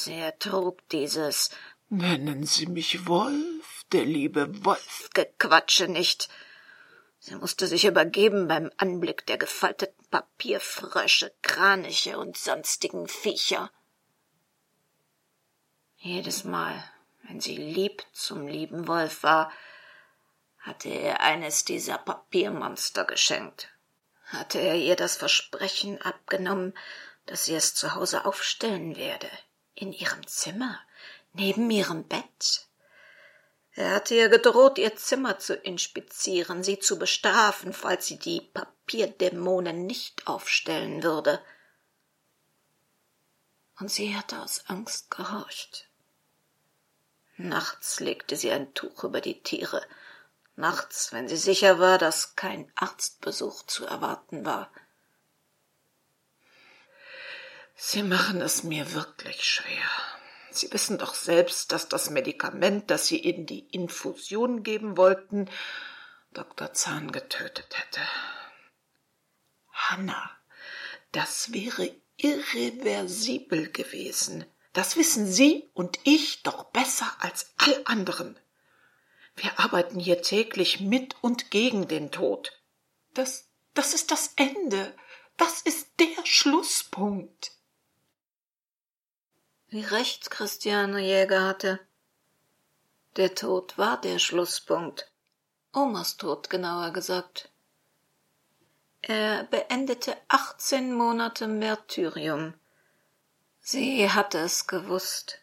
Sie 0.00 0.14
ertrug 0.14 0.88
dieses 0.90 1.50
Nennen 1.88 2.46
Sie 2.46 2.66
mich 2.66 3.08
Wolf, 3.08 3.84
der 3.90 4.04
liebe 4.04 4.64
Wolf. 4.64 5.10
Gequatsche 5.12 5.88
nicht. 5.88 6.28
Sie 7.18 7.34
musste 7.34 7.66
sich 7.66 7.84
übergeben 7.84 8.46
beim 8.46 8.70
Anblick 8.76 9.26
der 9.26 9.38
gefalteten 9.38 10.06
Papierfrösche, 10.08 11.34
Kraniche 11.42 12.16
und 12.16 12.36
sonstigen 12.36 13.08
Viecher. 13.08 13.72
Jedes 15.96 16.44
Mal, 16.44 16.80
wenn 17.24 17.40
sie 17.40 17.56
lieb 17.56 18.04
zum 18.12 18.46
lieben 18.46 18.86
Wolf 18.86 19.24
war, 19.24 19.50
hatte 20.60 20.90
er 20.90 21.22
eines 21.22 21.64
dieser 21.64 21.98
Papiermonster 21.98 23.04
geschenkt. 23.04 23.68
Hatte 24.26 24.60
er 24.60 24.76
ihr 24.76 24.94
das 24.94 25.16
Versprechen 25.16 26.00
abgenommen, 26.00 26.72
dass 27.26 27.46
sie 27.46 27.56
es 27.56 27.74
zu 27.74 27.96
Hause 27.96 28.26
aufstellen 28.26 28.94
werde, 28.94 29.28
in 29.78 29.92
ihrem 29.92 30.26
Zimmer, 30.26 30.80
neben 31.32 31.70
ihrem 31.70 32.04
Bett. 32.04 32.66
Er 33.72 33.94
hatte 33.94 34.16
ihr 34.16 34.28
gedroht, 34.28 34.78
ihr 34.78 34.96
Zimmer 34.96 35.38
zu 35.38 35.54
inspizieren, 35.54 36.64
sie 36.64 36.80
zu 36.80 36.98
bestrafen, 36.98 37.72
falls 37.72 38.06
sie 38.06 38.18
die 38.18 38.40
Papierdämonen 38.40 39.86
nicht 39.86 40.26
aufstellen 40.26 41.04
würde. 41.04 41.40
Und 43.78 43.90
sie 43.90 44.16
hatte 44.16 44.42
aus 44.42 44.64
Angst 44.66 45.12
gehorcht. 45.12 45.88
Nachts 47.36 48.00
legte 48.00 48.34
sie 48.34 48.50
ein 48.50 48.74
Tuch 48.74 49.04
über 49.04 49.20
die 49.20 49.44
Tiere, 49.44 49.86
nachts, 50.56 51.12
wenn 51.12 51.28
sie 51.28 51.36
sicher 51.36 51.78
war, 51.78 51.98
dass 51.98 52.34
kein 52.34 52.72
Arztbesuch 52.74 53.62
zu 53.66 53.86
erwarten 53.86 54.44
war. 54.44 54.72
Sie 57.90 58.02
machen 58.02 58.42
es 58.42 58.64
mir 58.64 58.92
wirklich 58.92 59.42
schwer. 59.42 59.88
Sie 60.50 60.70
wissen 60.74 60.98
doch 60.98 61.14
selbst, 61.14 61.72
dass 61.72 61.88
das 61.88 62.10
Medikament, 62.10 62.90
das 62.90 63.06
Sie 63.06 63.16
in 63.16 63.46
die 63.46 63.60
Infusion 63.60 64.62
geben 64.62 64.98
wollten, 64.98 65.48
Dr. 66.34 66.74
Zahn 66.74 67.12
getötet 67.12 67.78
hätte. 67.78 68.02
Hanna, 69.72 70.30
das 71.12 71.54
wäre 71.54 71.90
irreversibel 72.18 73.72
gewesen. 73.72 74.44
Das 74.74 74.98
wissen 74.98 75.26
Sie 75.26 75.70
und 75.72 75.98
ich 76.04 76.42
doch 76.42 76.64
besser 76.64 77.10
als 77.20 77.54
all 77.56 77.80
anderen. 77.86 78.38
Wir 79.34 79.58
arbeiten 79.58 79.98
hier 79.98 80.20
täglich 80.20 80.80
mit 80.80 81.16
und 81.22 81.50
gegen 81.50 81.88
den 81.88 82.10
Tod. 82.10 82.52
Das, 83.14 83.48
das 83.72 83.94
ist 83.94 84.10
das 84.10 84.34
Ende. 84.36 84.94
Das 85.38 85.62
ist 85.62 85.88
der 85.98 86.26
Schlusspunkt. 86.26 87.57
Wie 89.70 89.84
recht 89.84 90.30
Christiane 90.30 91.00
Jäger 91.00 91.44
hatte. 91.44 91.78
Der 93.16 93.34
Tod 93.34 93.76
war 93.76 94.00
der 94.00 94.18
Schlusspunkt. 94.18 95.12
Omas 95.74 96.16
Tod, 96.16 96.48
genauer 96.48 96.90
gesagt. 96.94 97.50
Er 99.02 99.44
beendete 99.44 100.16
achtzehn 100.28 100.94
Monate 100.94 101.46
Märtyrium. 101.46 102.54
Sie 103.60 104.10
hatte 104.10 104.38
es 104.38 104.66
gewusst. 104.66 105.38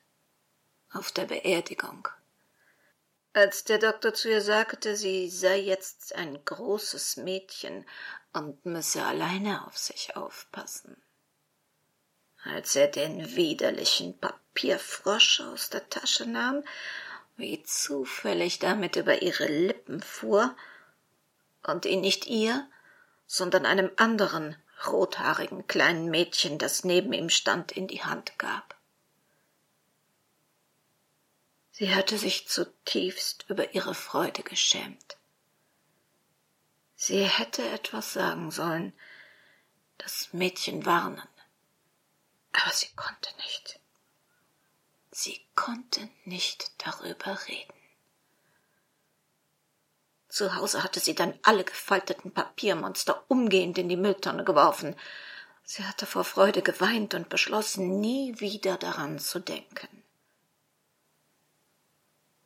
Auf 0.92 1.12
der 1.12 1.26
Beerdigung. 1.26 2.08
Als 3.34 3.64
der 3.64 3.78
Doktor 3.78 4.16
zu 4.16 4.32
ihr 4.32 4.42
sagte, 4.42 4.96
sie 4.96 5.30
sei 5.30 5.60
jetzt 5.60 6.16
ein 6.16 6.44
großes 6.44 7.18
Mädchen 7.18 7.86
und 8.34 8.66
müsse 8.66 9.06
alleine 9.06 9.68
auf 9.68 9.78
sich 9.78 10.16
aufpassen 10.16 11.00
als 12.46 12.76
er 12.76 12.88
den 12.88 13.36
widerlichen 13.36 14.18
Papierfrosch 14.18 15.42
aus 15.42 15.70
der 15.70 15.90
Tasche 15.90 16.26
nahm, 16.26 16.64
wie 17.38 17.62
zufällig 17.64 18.60
damit 18.60 18.96
über 18.96 19.22
ihre 19.22 19.48
Lippen 19.48 20.02
fuhr 20.02 20.56
und 21.64 21.86
ihn 21.86 22.02
nicht 22.02 22.28
ihr, 22.28 22.68
sondern 23.26 23.66
einem 23.66 23.92
anderen 23.98 24.56
rothaarigen 24.86 25.68
kleinen 25.68 26.10
Mädchen, 26.12 26.60
das 26.60 26.84
neben 26.84 27.12
ihm 27.14 27.30
stand, 27.30 27.72
in 27.72 27.88
die 27.88 28.04
Hand 28.04 28.38
gab. 28.38 28.76
Sie 31.72 31.94
hatte 31.94 32.18
sich 32.18 32.48
zutiefst 32.48 33.46
über 33.50 33.74
ihre 33.74 33.96
Freude 33.96 34.44
geschämt. 34.44 35.18
Sie 36.96 37.24
hätte 37.24 37.68
etwas 37.70 38.14
sagen 38.14 38.52
sollen, 38.52 38.94
das 39.98 40.30
Mädchen 40.32 40.86
warnen, 40.86 41.22
aber 42.62 42.72
sie 42.72 42.90
konnte 42.96 43.30
nicht. 43.38 43.80
Sie 45.12 45.46
konnte 45.56 46.10
nicht 46.26 46.72
darüber 46.86 47.38
reden. 47.48 47.74
Zu 50.28 50.56
Hause 50.56 50.84
hatte 50.84 51.00
sie 51.00 51.16
dann 51.16 51.38
alle 51.44 51.64
gefalteten 51.64 52.34
Papiermonster 52.34 53.24
umgehend 53.30 53.78
in 53.78 53.88
die 53.88 53.96
Mülltonne 53.96 54.44
geworfen. 54.44 54.96
Sie 55.64 55.84
hatte 55.86 56.06
vor 56.06 56.26
Freude 56.26 56.62
geweint 56.62 57.14
und 57.14 57.30
beschlossen, 57.30 58.02
nie 58.02 58.40
wieder 58.40 58.78
daran 58.78 59.18
zu 59.18 59.40
denken. 59.40 60.04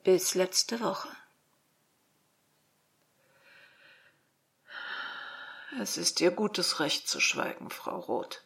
Bis 0.04 0.36
letzte 0.36 0.80
Woche. 0.80 1.10
Es 5.82 5.98
ist 5.98 6.22
ihr 6.22 6.32
gutes 6.32 6.80
Recht 6.80 7.08
zu 7.08 7.20
schweigen, 7.20 7.70
Frau 7.70 8.00
Roth. 8.00 8.44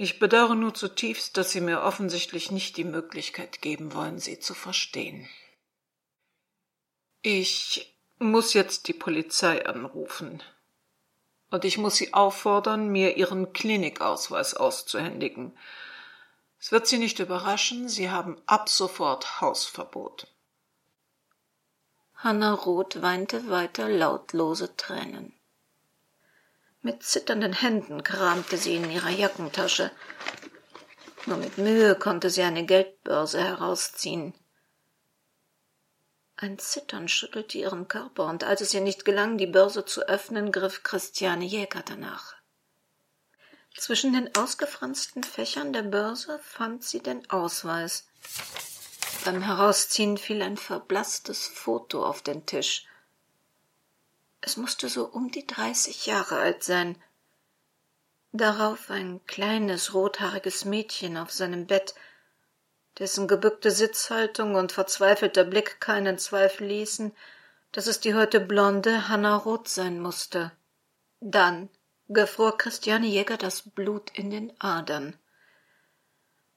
Ich 0.00 0.20
bedauere 0.20 0.54
nur 0.54 0.74
zutiefst, 0.74 1.36
dass 1.36 1.50
Sie 1.50 1.60
mir 1.60 1.82
offensichtlich 1.82 2.52
nicht 2.52 2.76
die 2.76 2.84
Möglichkeit 2.84 3.60
geben 3.60 3.94
wollen, 3.94 4.20
sie 4.20 4.38
zu 4.38 4.54
verstehen. 4.54 5.28
Ich 7.20 7.92
muss 8.20 8.54
jetzt 8.54 8.86
die 8.86 8.92
Polizei 8.92 9.66
anrufen. 9.66 10.40
Und 11.50 11.64
ich 11.64 11.78
muss 11.78 11.96
Sie 11.96 12.14
auffordern, 12.14 12.88
mir 12.88 13.16
Ihren 13.16 13.52
Klinikausweis 13.52 14.54
auszuhändigen. 14.54 15.58
Es 16.60 16.70
wird 16.70 16.86
Sie 16.86 16.98
nicht 16.98 17.18
überraschen, 17.18 17.88
Sie 17.88 18.08
haben 18.08 18.40
ab 18.46 18.68
sofort 18.68 19.40
Hausverbot. 19.40 20.28
Hanna 22.14 22.54
Roth 22.54 23.02
weinte 23.02 23.48
weiter 23.48 23.88
lautlose 23.88 24.76
Tränen. 24.76 25.37
Mit 26.88 27.02
zitternden 27.02 27.52
Händen 27.52 28.02
kramte 28.02 28.56
sie 28.56 28.76
in 28.76 28.90
ihrer 28.90 29.10
Jackentasche. 29.10 29.90
Nur 31.26 31.36
mit 31.36 31.58
Mühe 31.58 31.94
konnte 31.94 32.30
sie 32.30 32.40
eine 32.40 32.64
Geldbörse 32.64 33.44
herausziehen. 33.44 34.32
Ein 36.36 36.58
Zittern 36.58 37.06
schüttelte 37.06 37.58
ihren 37.58 37.88
Körper, 37.88 38.24
und 38.24 38.42
als 38.42 38.62
es 38.62 38.72
ihr 38.72 38.80
nicht 38.80 39.04
gelang, 39.04 39.36
die 39.36 39.46
Börse 39.46 39.84
zu 39.84 40.08
öffnen, 40.08 40.50
griff 40.50 40.82
Christiane 40.82 41.44
Jäger 41.44 41.82
danach. 41.84 42.36
Zwischen 43.76 44.14
den 44.14 44.34
ausgefransten 44.34 45.22
Fächern 45.22 45.74
der 45.74 45.82
Börse 45.82 46.40
fand 46.42 46.84
sie 46.84 47.00
den 47.00 47.28
Ausweis. 47.28 48.08
Beim 49.26 49.42
Herausziehen 49.42 50.16
fiel 50.16 50.40
ein 50.40 50.56
verblaßtes 50.56 51.48
Foto 51.48 52.06
auf 52.06 52.22
den 52.22 52.46
Tisch. 52.46 52.86
Es 54.40 54.56
musste 54.56 54.88
so 54.88 55.06
um 55.06 55.30
die 55.30 55.46
dreißig 55.46 56.06
Jahre 56.06 56.38
alt 56.38 56.62
sein. 56.62 56.96
Darauf 58.32 58.90
ein 58.90 59.24
kleines 59.26 59.94
rothaariges 59.94 60.64
Mädchen 60.64 61.16
auf 61.16 61.32
seinem 61.32 61.66
Bett, 61.66 61.94
dessen 62.98 63.28
gebückte 63.28 63.70
Sitzhaltung 63.70 64.54
und 64.54 64.72
verzweifelter 64.72 65.44
Blick 65.44 65.80
keinen 65.80 66.18
Zweifel 66.18 66.66
ließen, 66.66 67.14
dass 67.72 67.86
es 67.86 68.00
die 68.00 68.14
heute 68.14 68.40
blonde 68.40 69.08
Hanna 69.08 69.36
Roth 69.36 69.68
sein 69.68 70.00
musste. 70.00 70.52
Dann 71.20 71.68
gefror 72.08 72.56
Christiane 72.56 73.06
Jäger 73.06 73.36
das 73.36 73.62
Blut 73.62 74.10
in 74.16 74.30
den 74.30 74.58
Adern. 74.60 75.18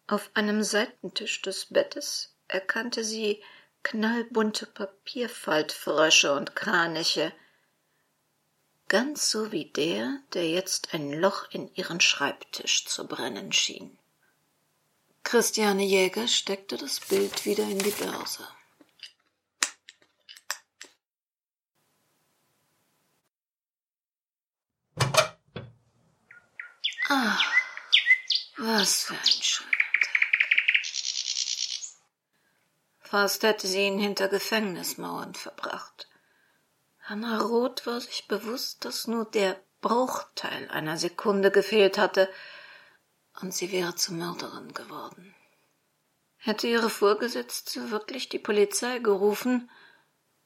Auf 0.07 0.29
einem 0.33 0.63
Seitentisch 0.63 1.41
des 1.41 1.65
Bettes 1.65 2.35
erkannte 2.47 3.03
sie 3.03 3.41
knallbunte 3.83 4.65
Papierfaltfrösche 4.65 6.33
und 6.33 6.55
Kraniche, 6.55 7.33
ganz 8.91 9.31
so 9.31 9.53
wie 9.53 9.71
der, 9.71 10.19
der 10.33 10.49
jetzt 10.49 10.93
ein 10.93 11.13
Loch 11.13 11.49
in 11.49 11.73
ihren 11.75 12.01
Schreibtisch 12.01 12.85
zu 12.85 13.07
brennen 13.07 13.53
schien. 13.53 13.97
Christiane 15.23 15.85
Jäger 15.85 16.27
steckte 16.27 16.75
das 16.75 16.99
Bild 16.99 17.45
wieder 17.45 17.63
in 17.63 17.79
die 17.79 17.91
Börse. 17.91 18.45
Ach, 27.07 27.53
was 28.57 29.03
für 29.03 29.13
ein 29.13 29.41
schöner 29.41 29.71
Tag. 29.71 30.09
Fast 32.99 33.43
hätte 33.43 33.67
sie 33.67 33.87
ihn 33.87 33.99
hinter 33.99 34.27
Gefängnismauern 34.27 35.33
verbracht. 35.33 36.10
Hannah 37.11 37.41
Roth 37.41 37.85
war 37.87 37.99
sich 37.99 38.29
bewusst, 38.29 38.85
dass 38.85 39.05
nur 39.05 39.25
der 39.25 39.61
Bruchteil 39.81 40.69
einer 40.69 40.97
Sekunde 40.97 41.51
gefehlt 41.51 41.97
hatte, 41.97 42.29
und 43.41 43.53
sie 43.53 43.73
wäre 43.73 43.93
zur 43.95 44.15
Mörderin 44.15 44.73
geworden. 44.73 45.35
Hätte 46.37 46.67
ihre 46.67 46.89
Vorgesetzte 46.89 47.91
wirklich 47.91 48.29
die 48.29 48.39
Polizei 48.39 48.99
gerufen, 48.99 49.69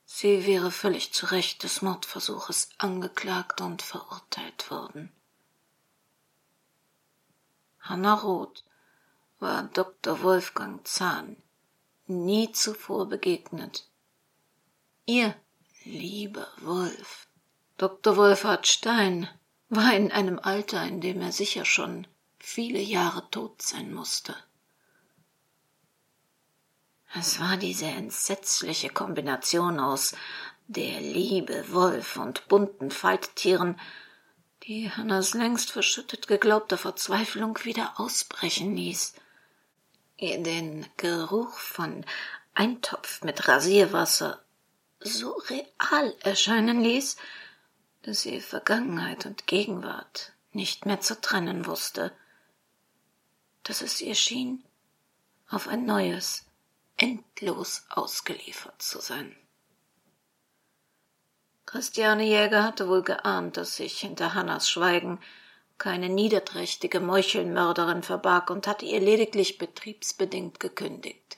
sie 0.06 0.48
wäre 0.48 0.72
völlig 0.72 1.14
zu 1.14 1.28
Recht 1.28 1.62
des 1.62 1.84
Mordversuches 1.84 2.70
angeklagt 2.80 3.62
und 3.62 3.84
verurteilt 3.84 4.72
worden. 4.72 5.12
Hannah 7.80 8.16
Roth 8.16 8.64
war 9.40 9.70
Dr. 9.72 10.24
Wolfgang 10.24 10.88
Zahn 10.88 11.38
nie 12.08 12.52
zuvor 12.54 13.08
begegnet. 13.08 13.88
Ihr 15.06 15.36
lieber 15.86 16.48
Wolf. 16.62 17.28
Dr. 17.78 18.18
Wolfhard 18.18 18.68
Stein 18.68 19.30
war 19.70 19.94
in 19.94 20.12
einem 20.12 20.40
Alter, 20.40 20.84
in 20.84 21.02
dem 21.02 21.22
er 21.22 21.32
sicher 21.32 21.66
schon 21.66 22.08
viele 22.40 22.80
Jahre 22.80 23.30
tot 23.32 23.62
sein 23.62 23.94
musste. 23.94 24.36
Es 27.14 27.40
war 27.40 27.58
diese 27.58 27.86
entsetzliche 27.86 28.90
Kombination 28.90 29.80
aus 29.80 30.16
der 30.68 31.00
Liebe, 31.00 31.72
Wolf 31.72 32.18
und 32.18 32.48
bunten 32.48 32.92
Falttieren, 32.92 33.80
die 34.64 34.92
Hannas 34.92 35.34
längst 35.34 35.72
verschüttet 35.72 36.28
geglaubter 36.28 36.78
Verzweiflung 36.78 37.64
wieder 37.64 38.00
ausbrechen 38.00 38.76
ließ, 38.76 39.14
den 40.20 40.88
Geruch 40.98 41.58
von 41.60 42.06
Eintopf 42.54 43.22
mit 43.22 43.48
Rasierwasser 43.48 44.45
so 45.00 45.32
real 45.50 46.16
erscheinen 46.22 46.82
ließ, 46.82 47.18
dass 48.04 48.22
sie 48.22 48.42
Vergangenheit 48.42 49.26
und 49.26 49.48
Gegenwart 49.48 50.34
nicht 50.52 50.86
mehr 50.86 51.02
zu 51.02 51.20
trennen 51.20 51.66
wusste, 51.66 52.12
dass 53.64 53.82
es 53.82 54.02
ihr 54.02 54.16
schien, 54.16 54.64
auf 55.50 55.68
ein 55.68 55.86
neues, 55.86 56.46
endlos 56.98 57.86
ausgeliefert 57.90 58.82
zu 58.82 59.00
sein. 59.00 59.36
Christiane 61.66 62.24
Jäger 62.24 62.64
hatte 62.64 62.88
wohl 62.88 63.02
geahnt, 63.04 63.58
dass 63.58 63.76
sich 63.76 64.00
hinter 64.00 64.34
Hannas 64.34 64.70
Schweigen 64.70 65.20
keine 65.78 66.10
niederträchtige 66.10 67.00
Meuchelmörderin 67.00 68.04
verbarg 68.04 68.50
und 68.50 68.68
hatte 68.68 68.86
ihr 68.86 69.00
lediglich 69.00 69.58
betriebsbedingt 69.58 70.60
gekündigt. 70.60 71.38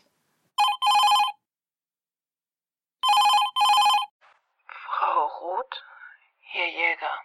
Frau 4.68 5.28
Roth, 5.40 5.84
Herr 6.40 6.68
Jäger. 6.68 7.22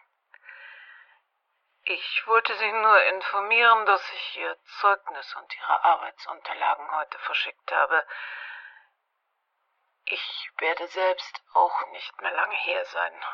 Ich 1.94 2.26
wollte 2.26 2.56
Sie 2.56 2.72
nur 2.72 3.02
informieren, 3.04 3.84
dass 3.84 4.02
ich 4.14 4.38
Ihr 4.38 4.56
Zeugnis 4.80 5.34
und 5.36 5.54
Ihre 5.54 5.84
Arbeitsunterlagen 5.84 6.90
heute 6.90 7.18
verschickt 7.18 7.70
habe. 7.70 8.06
Ich 10.06 10.50
werde 10.56 10.88
selbst 10.88 11.42
auch 11.52 11.86
nicht 11.88 12.18
mehr 12.22 12.32
lange 12.32 12.56
hier 12.56 12.82
sein. 12.86 13.24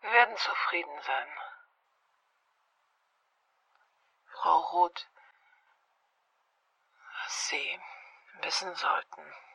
Wir 0.00 0.10
werden 0.10 0.36
zufrieden 0.36 1.00
sein. 1.02 1.28
Frau 4.32 4.58
Roth, 4.58 5.06
was 7.22 7.48
Sie 7.50 7.80
wissen 8.40 8.74
sollten. 8.74 9.47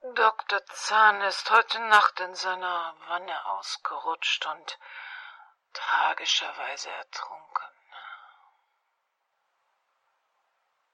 Dr. 0.00 0.64
Zahn 0.66 1.20
ist 1.22 1.50
heute 1.50 1.80
Nacht 1.80 2.20
in 2.20 2.32
seiner 2.36 2.94
Wanne 3.08 3.46
ausgerutscht 3.46 4.46
und 4.46 4.78
tragischerweise 5.72 6.88
ertrunken. 6.88 7.66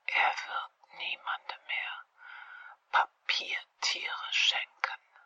Er 0.06 0.34
wird 0.46 0.96
niemandem 0.96 1.66
mehr 1.66 2.04
Papiertiere 2.92 4.32
schenken. 4.32 5.16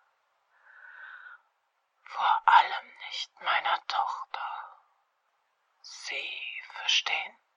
Vor 2.03 2.43
allem 2.47 2.97
nicht 3.07 3.41
meiner 3.41 3.87
Tochter. 3.87 4.81
Sie 5.83 6.63
verstehen? 6.73 7.48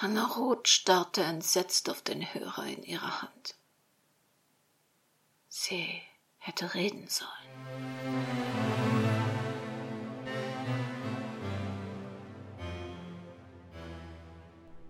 Hannah 0.00 0.28
Roth 0.28 0.68
starrte 0.68 1.24
entsetzt 1.24 1.90
auf 1.90 2.02
den 2.02 2.22
Hörer 2.22 2.66
in 2.66 2.84
ihrer 2.84 3.20
Hand. 3.20 3.56
Sie 5.48 5.88
hätte 6.36 6.72
reden 6.74 7.08
sollen. 7.08 7.28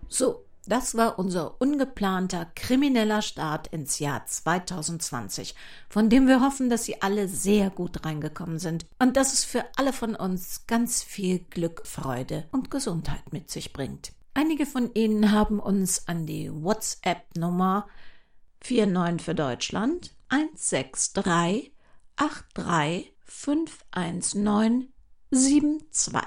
So, 0.09 0.45
das 0.67 0.93
war 0.93 1.17
unser 1.17 1.59
ungeplanter 1.59 2.45
krimineller 2.53 3.23
Start 3.23 3.65
ins 3.65 3.97
Jahr 3.97 4.27
2020, 4.27 5.55
von 5.89 6.11
dem 6.11 6.27
wir 6.27 6.41
hoffen, 6.41 6.69
dass 6.69 6.85
Sie 6.85 7.01
alle 7.01 7.27
sehr 7.27 7.71
gut 7.71 8.05
reingekommen 8.05 8.59
sind 8.59 8.85
und 8.99 9.17
dass 9.17 9.33
es 9.33 9.43
für 9.43 9.65
alle 9.75 9.91
von 9.91 10.13
uns 10.13 10.67
ganz 10.67 11.01
viel 11.01 11.39
Glück, 11.39 11.87
Freude 11.87 12.47
und 12.51 12.69
Gesundheit 12.69 13.33
mit 13.33 13.49
sich 13.49 13.73
bringt. 13.73 14.11
Einige 14.41 14.65
von 14.65 14.93
Ihnen 14.93 15.33
haben 15.33 15.59
uns 15.59 16.07
an 16.07 16.25
die 16.25 16.49
WhatsApp-Nummer 16.49 17.89
49 18.65 19.21
für 19.21 19.35
Deutschland 19.35 20.15
163 20.29 21.73
83 22.15 23.13
519 23.25 24.93
72 25.29 26.23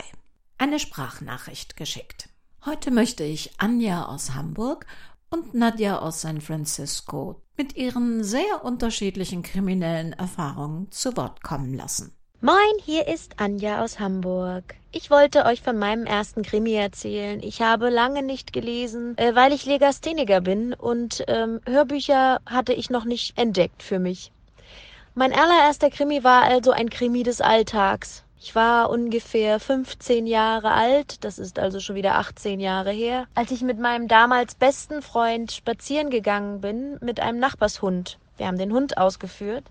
eine 0.59 0.79
Sprachnachricht 0.79 1.79
geschickt. 1.79 2.29
Heute 2.67 2.91
möchte 2.91 3.25
ich 3.25 3.53
Anja 3.57 4.05
aus 4.05 4.35
Hamburg 4.35 4.85
und 5.31 5.55
Nadja 5.55 6.01
aus 6.01 6.21
San 6.21 6.43
Francisco 6.43 7.41
mit 7.57 7.77
ihren 7.77 8.25
sehr 8.25 8.63
unterschiedlichen 8.63 9.43
kriminellen 9.43 10.13
Erfahrungen 10.13 10.91
zu 10.91 11.17
Wort 11.17 11.43
kommen 11.43 11.73
lassen. 11.73 12.13
Moin, 12.45 12.57
hier 12.85 13.07
ist 13.07 13.35
Anja 13.39 13.85
aus 13.85 14.01
Hamburg. 14.01 14.75
Ich 14.91 15.13
wollte 15.13 15.45
euch 15.45 15.63
von 15.63 15.79
meinem 15.79 16.07
ersten 16.07 16.43
Krimi 16.43 16.75
erzählen. 16.75 17.41
Ich 17.41 17.63
habe 17.63 17.89
lange 17.89 18.25
nicht 18.25 18.53
gelesen, 18.53 19.17
äh, 19.17 19.37
weil 19.37 19.53
ich 19.53 19.65
Legastheniker 19.65 20.41
bin 20.41 20.75
und 20.75 21.23
ähm, 21.29 21.61
Hörbücher 21.69 22.41
hatte 22.45 22.73
ich 22.73 22.91
noch 22.91 23.05
nicht 23.05 23.39
entdeckt 23.39 23.85
für 23.85 24.01
mich. 24.01 24.33
Mein 25.15 25.33
allererster 25.33 25.89
Krimi 25.89 26.25
war 26.25 26.43
also 26.43 26.73
ein 26.73 26.91
Krimi 26.91 27.23
des 27.23 27.41
Alltags. 27.41 28.25
Ich 28.41 28.57
war 28.57 28.91
ungefähr 28.91 29.61
15 29.61 30.27
Jahre 30.27 30.73
alt, 30.73 31.23
das 31.23 31.39
ist 31.39 31.61
also 31.61 31.79
schon 31.79 31.95
wieder 31.95 32.17
18 32.17 32.59
Jahre 32.59 32.91
her, 32.91 33.29
als 33.37 33.53
ich 33.53 33.63
mit 33.63 33.79
meinem 33.79 34.09
damals 34.09 34.57
besten 34.57 35.01
Freund 35.01 35.53
spazieren 35.53 36.11
gegangen 36.11 36.61
bin 36.61 36.99
mit 37.03 37.21
einem 37.21 37.39
Nachbarshund. 37.39 38.19
Wir 38.37 38.49
haben 38.49 38.59
den 38.59 38.73
Hund 38.73 38.99
ausgeführt 38.99 39.63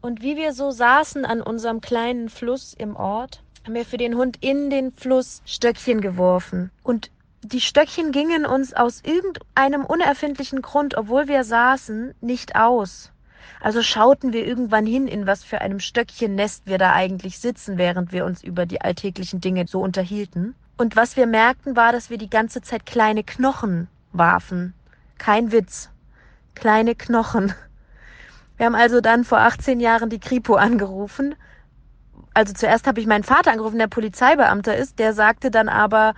und 0.00 0.22
wie 0.22 0.36
wir 0.36 0.52
so 0.52 0.70
saßen 0.70 1.24
an 1.24 1.42
unserem 1.42 1.80
kleinen 1.80 2.28
Fluss 2.28 2.74
im 2.74 2.96
Ort, 2.96 3.42
haben 3.64 3.74
wir 3.74 3.84
für 3.84 3.96
den 3.96 4.16
Hund 4.16 4.38
in 4.40 4.70
den 4.70 4.92
Fluss 4.92 5.42
Stöckchen 5.44 6.00
geworfen. 6.00 6.70
Und 6.82 7.10
die 7.42 7.60
Stöckchen 7.60 8.12
gingen 8.12 8.46
uns 8.46 8.74
aus 8.74 9.02
irgendeinem 9.04 9.84
unerfindlichen 9.84 10.62
Grund, 10.62 10.96
obwohl 10.96 11.28
wir 11.28 11.44
saßen, 11.44 12.14
nicht 12.20 12.56
aus. 12.56 13.12
Also 13.60 13.82
schauten 13.82 14.32
wir 14.32 14.46
irgendwann 14.46 14.86
hin, 14.86 15.08
in 15.08 15.26
was 15.26 15.42
für 15.42 15.60
einem 15.60 15.80
Stöckchennest 15.80 16.66
wir 16.66 16.78
da 16.78 16.92
eigentlich 16.92 17.38
sitzen, 17.38 17.76
während 17.76 18.12
wir 18.12 18.24
uns 18.24 18.42
über 18.42 18.66
die 18.66 18.80
alltäglichen 18.80 19.40
Dinge 19.40 19.66
so 19.66 19.80
unterhielten. 19.80 20.54
Und 20.76 20.94
was 20.94 21.16
wir 21.16 21.26
merkten, 21.26 21.74
war, 21.74 21.92
dass 21.92 22.08
wir 22.08 22.18
die 22.18 22.30
ganze 22.30 22.62
Zeit 22.62 22.86
kleine 22.86 23.24
Knochen 23.24 23.88
warfen. 24.12 24.74
Kein 25.18 25.50
Witz. 25.50 25.90
Kleine 26.54 26.94
Knochen. 26.94 27.52
Wir 28.58 28.66
haben 28.66 28.74
also 28.74 29.00
dann 29.00 29.24
vor 29.24 29.38
18 29.38 29.80
Jahren 29.80 30.10
die 30.10 30.18
Kripo 30.18 30.56
angerufen. 30.56 31.34
Also 32.34 32.52
zuerst 32.52 32.86
habe 32.86 33.00
ich 33.00 33.06
meinen 33.06 33.24
Vater 33.24 33.52
angerufen, 33.52 33.78
der 33.78 33.86
Polizeibeamter 33.86 34.76
ist. 34.76 34.98
Der 34.98 35.14
sagte 35.14 35.50
dann 35.50 35.68
aber, 35.68 36.14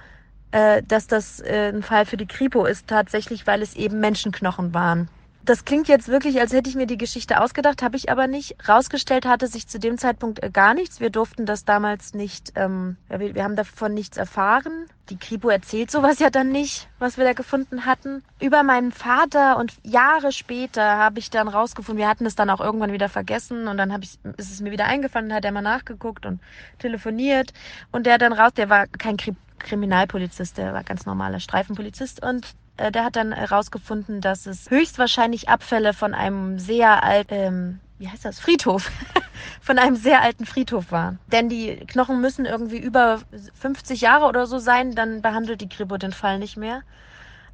äh, 0.51 0.83
dass 0.83 1.07
das 1.07 1.41
äh, 1.41 1.71
ein 1.73 1.83
Fall 1.83 2.07
für 2.07 2.17
die 2.17 2.27
Kripo 2.27 2.65
ist, 2.65 2.89
tatsächlich, 2.89 3.47
weil 3.47 3.63
es 3.63 3.77
eben 3.77 4.01
Menschenknochen 4.01 4.75
waren. 4.75 5.09
Das 5.43 5.65
klingt 5.65 5.89
jetzt 5.89 6.09
wirklich, 6.09 6.39
als 6.39 6.53
hätte 6.53 6.69
ich 6.69 6.77
mir 6.77 6.87
die 6.87 6.99
Geschichte 6.99 7.41
ausgedacht, 7.41 7.83
habe 7.83 7.97
ich 7.97 8.11
aber 8.11 8.27
nicht. 8.27 8.57
Rausgestellt 8.69 9.25
hatte 9.25 9.47
sich 9.47 9.67
zu 9.67 9.79
dem 9.79 9.97
Zeitpunkt 9.97 10.43
äh, 10.43 10.51
gar 10.51 10.75
nichts. 10.75 11.01
Wir 11.01 11.09
durften 11.09 11.47
das 11.47 11.65
damals 11.65 12.13
nicht, 12.13 12.53
ähm, 12.57 12.97
wir, 13.09 13.35
wir 13.35 13.43
haben 13.43 13.57
davon 13.57 13.95
nichts 13.95 14.19
erfahren. 14.19 14.87
Die 15.09 15.17
Kripo 15.17 15.49
erzählt 15.49 15.91
sowas 15.91 16.19
ja 16.19 16.29
dann 16.29 16.51
nicht, 16.51 16.89
was 16.99 17.17
wir 17.17 17.25
da 17.25 17.33
gefunden 17.33 17.87
hatten. 17.87 18.23
Über 18.39 18.63
meinen 18.63 18.93
Vater 18.93 19.57
und 19.57 19.75
Jahre 19.83 20.31
später 20.31 20.99
habe 20.99 21.19
ich 21.19 21.31
dann 21.31 21.49
rausgefunden, 21.49 21.99
wir 21.99 22.09
hatten 22.09 22.27
es 22.27 22.37
dann 22.37 22.51
auch 22.51 22.61
irgendwann 22.61 22.93
wieder 22.93 23.09
vergessen 23.09 23.67
und 23.67 23.79
dann 23.79 23.93
habe 23.93 24.05
ich, 24.05 24.19
ist 24.37 24.53
es 24.53 24.61
mir 24.61 24.71
wieder 24.71 24.85
eingefallen, 24.85 25.33
hat 25.33 25.45
er 25.47 25.53
mal 25.53 25.63
nachgeguckt 25.63 26.27
und 26.27 26.41
telefoniert 26.79 27.53
und 27.93 28.05
der 28.07 28.19
dann 28.19 28.35
raus, 28.35 28.53
der 28.55 28.69
war 28.69 28.87
kein 28.87 29.17
Kri 29.17 29.35
Kriminalpolizist, 29.59 30.57
der 30.57 30.73
war 30.73 30.83
ganz 30.85 31.05
normaler 31.05 31.39
Streifenpolizist 31.39 32.25
und 32.25 32.47
der 32.89 33.05
hat 33.05 33.17
dann 33.17 33.33
herausgefunden, 33.33 34.21
dass 34.21 34.47
es 34.47 34.71
höchstwahrscheinlich 34.71 35.49
Abfälle 35.49 35.93
von 35.93 36.15
einem 36.15 36.59
sehr 36.59 37.03
alten, 37.03 37.35
ähm, 37.35 37.81
wie 37.99 38.09
heißt 38.09 38.25
das, 38.25 38.41
Friedhof, 38.41 38.91
von 39.61 39.79
einem 39.79 39.97
sehr 39.97 40.23
alten 40.23 40.47
Friedhof 40.47 40.91
waren. 40.91 41.19
Denn 41.31 41.49
die 41.49 41.77
Knochen 41.87 42.21
müssen 42.21 42.47
irgendwie 42.47 42.79
über 42.79 43.21
50 43.61 44.01
Jahre 44.01 44.27
oder 44.27 44.47
so 44.47 44.59
sein, 44.59 44.95
dann 44.95 45.21
behandelt 45.21 45.61
die 45.61 45.69
Kripo 45.69 45.99
den 45.99 46.13
Fall 46.13 46.39
nicht 46.39 46.57
mehr. 46.57 46.83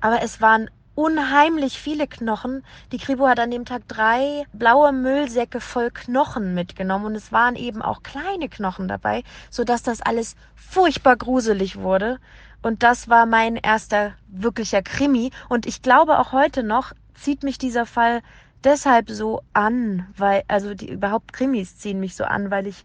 Aber 0.01 0.23
es 0.23 0.41
waren 0.41 0.71
unheimlich 0.95 1.79
viele 1.79 2.07
Knochen. 2.07 2.65
Die 2.91 2.99
Kripo 2.99 3.29
hat 3.29 3.39
an 3.39 3.51
dem 3.51 3.65
Tag 3.65 3.87
drei 3.87 4.45
blaue 4.53 4.93
Müllsäcke 4.93 5.61
voll 5.61 5.91
Knochen 5.91 6.55
mitgenommen 6.55 7.07
und 7.07 7.15
es 7.15 7.31
waren 7.31 7.55
eben 7.55 7.83
auch 7.83 8.03
kleine 8.03 8.49
Knochen 8.49 8.89
dabei, 8.89 9.23
so 9.51 9.63
dass 9.63 9.83
das 9.83 10.01
alles 10.03 10.37
furchtbar 10.55 11.17
gruselig 11.17 11.77
wurde. 11.77 12.19
Und 12.67 12.83
das 12.83 13.09
war 13.09 13.27
mein 13.27 13.55
erster 13.55 14.15
wirklicher 14.27 14.83
Krimi. 14.83 15.31
Und 15.49 15.67
ich 15.67 15.83
glaube 15.83 16.19
auch 16.19 16.33
heute 16.33 16.65
noch 16.65 16.95
zieht 17.15 17.45
mich 17.45 17.59
dieser 17.59 17.87
Fall 17.87 18.23
deshalb 18.65 19.09
so 19.09 19.43
an, 19.53 20.09
weil, 20.17 20.43
also 20.49 20.75
die 20.75 20.91
überhaupt 20.91 21.33
Krimis 21.33 21.79
ziehen 21.79 22.01
mich 22.01 22.17
so 22.17 22.25
an, 22.25 22.51
weil 22.51 22.67
ich 22.67 22.85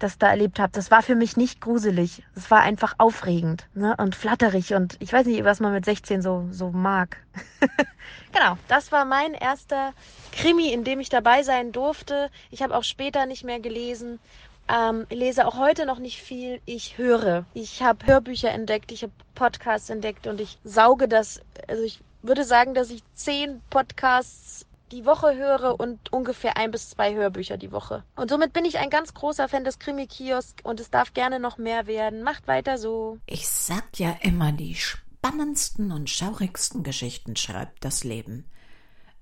das 0.00 0.18
da 0.18 0.30
erlebt 0.30 0.58
habe. 0.58 0.72
Das 0.72 0.90
war 0.90 1.00
für 1.02 1.14
mich 1.14 1.36
nicht 1.36 1.60
gruselig. 1.60 2.24
Es 2.34 2.50
war 2.50 2.62
einfach 2.62 2.94
aufregend 2.98 3.68
ne? 3.72 3.94
und 3.98 4.16
flatterig 4.16 4.74
und 4.74 4.96
ich 4.98 5.12
weiß 5.12 5.26
nicht, 5.26 5.44
was 5.44 5.60
man 5.60 5.74
mit 5.74 5.84
16 5.84 6.22
so, 6.22 6.48
so 6.50 6.70
mag. 6.70 7.18
genau, 8.32 8.58
das 8.66 8.90
war 8.90 9.04
mein 9.04 9.34
erster 9.34 9.92
Krimi, 10.32 10.72
in 10.72 10.82
dem 10.82 10.98
ich 10.98 11.08
dabei 11.08 11.44
sein 11.44 11.70
durfte. 11.70 12.30
Ich 12.50 12.62
habe 12.62 12.76
auch 12.76 12.82
später 12.82 13.26
nicht 13.26 13.44
mehr 13.44 13.60
gelesen 13.60 14.18
ähm, 14.70 15.06
lese 15.10 15.46
auch 15.46 15.58
heute 15.58 15.86
noch 15.86 15.98
nicht 15.98 16.22
viel. 16.22 16.60
Ich 16.66 16.98
höre. 16.98 17.44
Ich 17.54 17.82
habe 17.82 18.06
Hörbücher 18.06 18.50
entdeckt, 18.50 18.92
ich 18.92 19.02
habe 19.02 19.12
Podcasts 19.34 19.90
entdeckt 19.90 20.26
und 20.26 20.40
ich 20.40 20.58
sauge 20.64 21.08
das. 21.08 21.40
Also 21.68 21.82
ich 21.82 22.00
würde 22.22 22.44
sagen, 22.44 22.74
dass 22.74 22.90
ich 22.90 23.02
zehn 23.14 23.60
Podcasts 23.70 24.66
die 24.92 25.06
Woche 25.06 25.36
höre 25.36 25.78
und 25.78 26.12
ungefähr 26.12 26.56
ein 26.56 26.70
bis 26.70 26.90
zwei 26.90 27.14
Hörbücher 27.14 27.56
die 27.56 27.72
Woche. 27.72 28.02
Und 28.16 28.30
somit 28.30 28.52
bin 28.52 28.64
ich 28.64 28.78
ein 28.78 28.90
ganz 28.90 29.14
großer 29.14 29.48
Fan 29.48 29.64
des 29.64 29.78
Krimi-Kiosk 29.78 30.60
und 30.64 30.80
es 30.80 30.90
darf 30.90 31.14
gerne 31.14 31.38
noch 31.38 31.58
mehr 31.58 31.86
werden. 31.86 32.22
Macht 32.22 32.48
weiter 32.48 32.76
so. 32.76 33.18
Ich 33.26 33.48
sag 33.48 33.98
ja 33.98 34.16
immer, 34.22 34.52
die 34.52 34.74
spannendsten 34.74 35.92
und 35.92 36.10
schaurigsten 36.10 36.82
Geschichten 36.82 37.36
schreibt 37.36 37.84
das 37.84 38.04
Leben. 38.04 38.50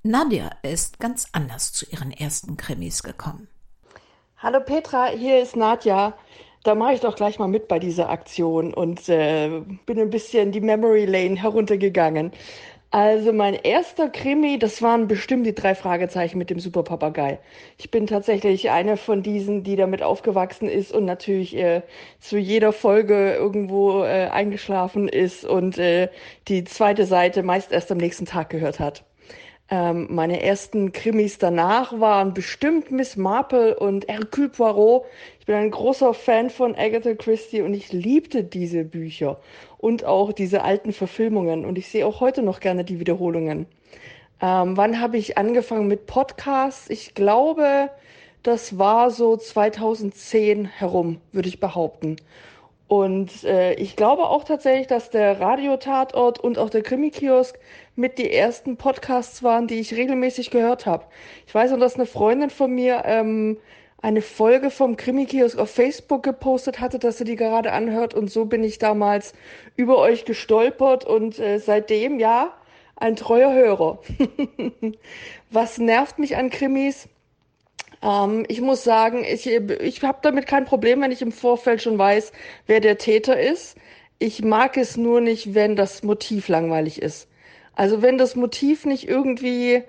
Nadja 0.03 0.51
ist 0.63 1.01
ganz 1.01 1.29
anders 1.33 1.73
zu 1.73 1.85
ihren 1.87 2.13
ersten 2.13 2.57
Krimis 2.57 3.03
gekommen. 3.03 3.49
Hallo 4.41 4.61
Petra, 4.61 5.09
hier 5.09 5.43
ist 5.43 5.57
Nadja. 5.57 6.15
Da 6.63 6.77
mache 6.77 6.93
ich 6.95 7.01
doch 7.01 7.17
gleich 7.17 7.41
mal 7.41 7.49
mit 7.49 7.67
bei 7.67 7.81
dieser 7.81 8.09
Aktion 8.09 8.73
und 8.73 9.09
äh, 9.09 9.63
bin 9.85 9.99
ein 9.99 10.11
bisschen 10.11 10.53
die 10.53 10.61
Memory 10.61 11.07
Lane 11.07 11.35
heruntergegangen. 11.35 12.31
Also 12.93 13.33
mein 13.33 13.55
erster 13.55 14.09
Krimi, 14.09 14.59
das 14.61 14.81
waren 14.81 15.09
bestimmt 15.09 15.45
die 15.47 15.55
drei 15.57 15.75
Fragezeichen 15.75 16.39
mit 16.39 16.51
dem 16.51 16.61
Superpapagei. 16.61 17.41
Ich 17.79 17.91
bin 17.91 18.07
tatsächlich 18.07 18.71
eine 18.71 18.97
von 18.97 19.25
diesen, 19.25 19.65
die 19.65 19.75
damit 19.77 20.05
aufgewachsen 20.05 20.69
ist 20.69 20.93
und 20.93 21.05
natürlich 21.05 21.57
äh, 21.57 21.83
zu 22.21 22.39
jeder 22.39 22.73
Folge 22.73 23.35
irgendwo 23.35 24.05
äh, 24.05 24.29
eingeschlafen 24.29 25.09
ist 25.09 25.45
und 25.45 25.79
äh, 25.79 26.11
die 26.47 26.63
zweite 26.65 27.07
Seite 27.07 27.43
meist 27.43 27.73
erst 27.73 27.91
am 27.91 27.99
nächsten 27.99 28.27
Tag 28.27 28.51
gehört 28.51 28.79
hat. 28.79 29.08
Ähm, 29.71 30.07
meine 30.11 30.43
ersten 30.43 30.93
Krimis 30.93 31.37
danach 31.37 32.01
waren 32.01 32.33
bestimmt 32.33 32.91
Miss 32.91 33.17
Marple 33.17 33.79
und 33.79 34.09
Hercule 34.09 34.49
Poirot. 34.49 35.05
Ich 35.41 35.47
bin 35.47 35.57
ein 35.57 35.71
großer 35.71 36.15
Fan 36.15 36.49
von 36.49 36.75
Agatha 36.75 37.15
Christie 37.15 37.61
und 37.61 37.75
ich 37.75 37.93
liebte 37.93 38.45
diese 38.45 38.85
Bücher 38.85 39.39
und 39.77 40.05
auch 40.05 40.33
diese 40.33 40.63
alten 40.63 40.93
Verfilmungen. 40.93 41.67
Und 41.67 41.77
ich 41.77 41.89
sehe 41.89 42.07
auch 42.07 42.21
heute 42.21 42.43
noch 42.43 42.61
gerne 42.61 42.85
die 42.85 42.99
Wiederholungen. 42.99 43.67
Ähm, 44.41 44.77
wann 44.77 45.01
habe 45.01 45.19
ich 45.19 45.37
angefangen 45.37 45.87
mit 45.87 46.07
Podcasts? 46.07 46.89
Ich 46.89 47.15
glaube, 47.15 47.91
das 48.43 48.79
war 48.79 49.11
so 49.11 49.37
2010 49.37 50.65
herum, 50.65 51.21
würde 51.33 51.49
ich 51.49 51.61
behaupten. 51.61 52.17
Und 52.87 53.45
äh, 53.45 53.75
ich 53.75 53.97
glaube 53.97 54.25
auch 54.25 54.45
tatsächlich, 54.45 54.87
dass 54.87 55.11
der 55.11 55.41
Radiotatort 55.41 56.41
und 56.41 56.57
auch 56.57 56.71
der 56.71 56.83
Krimi-Kiosk 56.83 57.59
mit 57.99 58.19
die 58.19 58.33
ersten 58.33 58.77
Podcasts 58.77 59.43
waren, 59.43 59.67
die 59.67 59.81
ich 59.81 59.95
regelmäßig 59.95 60.51
gehört 60.51 60.87
habe. 60.87 61.05
Ich 61.47 61.55
weiß 61.55 61.73
noch, 61.73 61.81
dass 61.81 61.97
eine 61.97 62.07
Freundin 62.07 62.49
von 62.49 62.73
mir 62.73 63.03
ähm, 63.05 63.59
eine 64.01 64.23
Folge 64.23 64.71
vom 64.71 64.97
Krimi-Kiosk 64.97 65.59
auf 65.59 65.71
Facebook 65.71 66.23
gepostet 66.23 66.79
hatte, 66.79 67.01
dass 67.01 67.19
sie 67.19 67.25
die 67.25 67.35
gerade 67.35 67.73
anhört. 67.73 68.15
Und 68.15 68.31
so 68.31 68.45
bin 68.45 68.63
ich 68.63 68.79
damals 68.79 69.33
über 69.75 69.99
euch 69.99 70.25
gestolpert 70.25 71.05
und 71.05 71.41
äh, 71.41 71.59
seitdem, 71.59 72.21
ja, 72.21 72.55
ein 72.95 73.17
treuer 73.17 73.53
Hörer. 73.53 73.99
Was 75.51 75.79
nervt 75.79 76.21
mich 76.21 76.37
an 76.37 76.51
Krimis? 76.51 77.09
Ähm, 78.01 78.45
ich 78.47 78.61
muss 78.61 78.85
sagen, 78.85 79.25
ich, 79.25 79.49
ich 79.49 80.03
habe 80.05 80.19
damit 80.23 80.47
kein 80.47 80.67
Problem, 80.67 81.01
wenn 81.01 81.11
ich 81.11 81.23
im 81.23 81.33
Vorfeld 81.33 81.83
schon 81.83 81.99
weiß, 81.99 82.31
wer 82.69 82.79
der 82.79 82.99
Täter 82.99 83.39
ist. 83.41 83.77
Ich 84.21 84.45
mag 84.45 84.77
es 84.77 84.97
nur 84.97 85.21
nicht, 85.21 85.55
wenn 85.55 85.75
das 85.75 86.05
Motiv 86.05 86.47
langweilig 86.47 87.03
ist. 87.03 87.28
Also 87.79 88.03
wenn 88.03 88.19
das 88.19 88.35
Motiv 88.35 88.87
nicht 88.87 89.09
irgendwie 89.09 89.85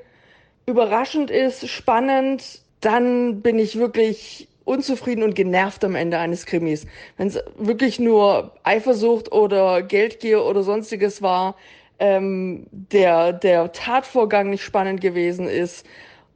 überraschend 0.67 1.31
ist, 1.31 1.67
spannend, 1.67 2.61
dann 2.81 3.41
bin 3.41 3.57
ich 3.57 3.79
wirklich 3.79 4.47
unzufrieden 4.63 5.23
und 5.23 5.33
genervt 5.33 5.83
am 5.83 5.95
Ende 5.95 6.19
eines 6.19 6.45
Krimis. 6.45 6.85
Wenn 7.17 7.29
es 7.29 7.39
wirklich 7.57 7.99
nur 7.99 8.53
Eifersucht 8.61 9.31
oder 9.31 9.81
Geldgier 9.81 10.45
oder 10.45 10.61
sonstiges 10.61 11.23
war, 11.23 11.55
ähm, 11.97 12.67
der, 12.69 13.33
der 13.33 13.71
Tatvorgang 13.71 14.51
nicht 14.51 14.63
spannend 14.63 15.01
gewesen 15.01 15.47
ist, 15.47 15.83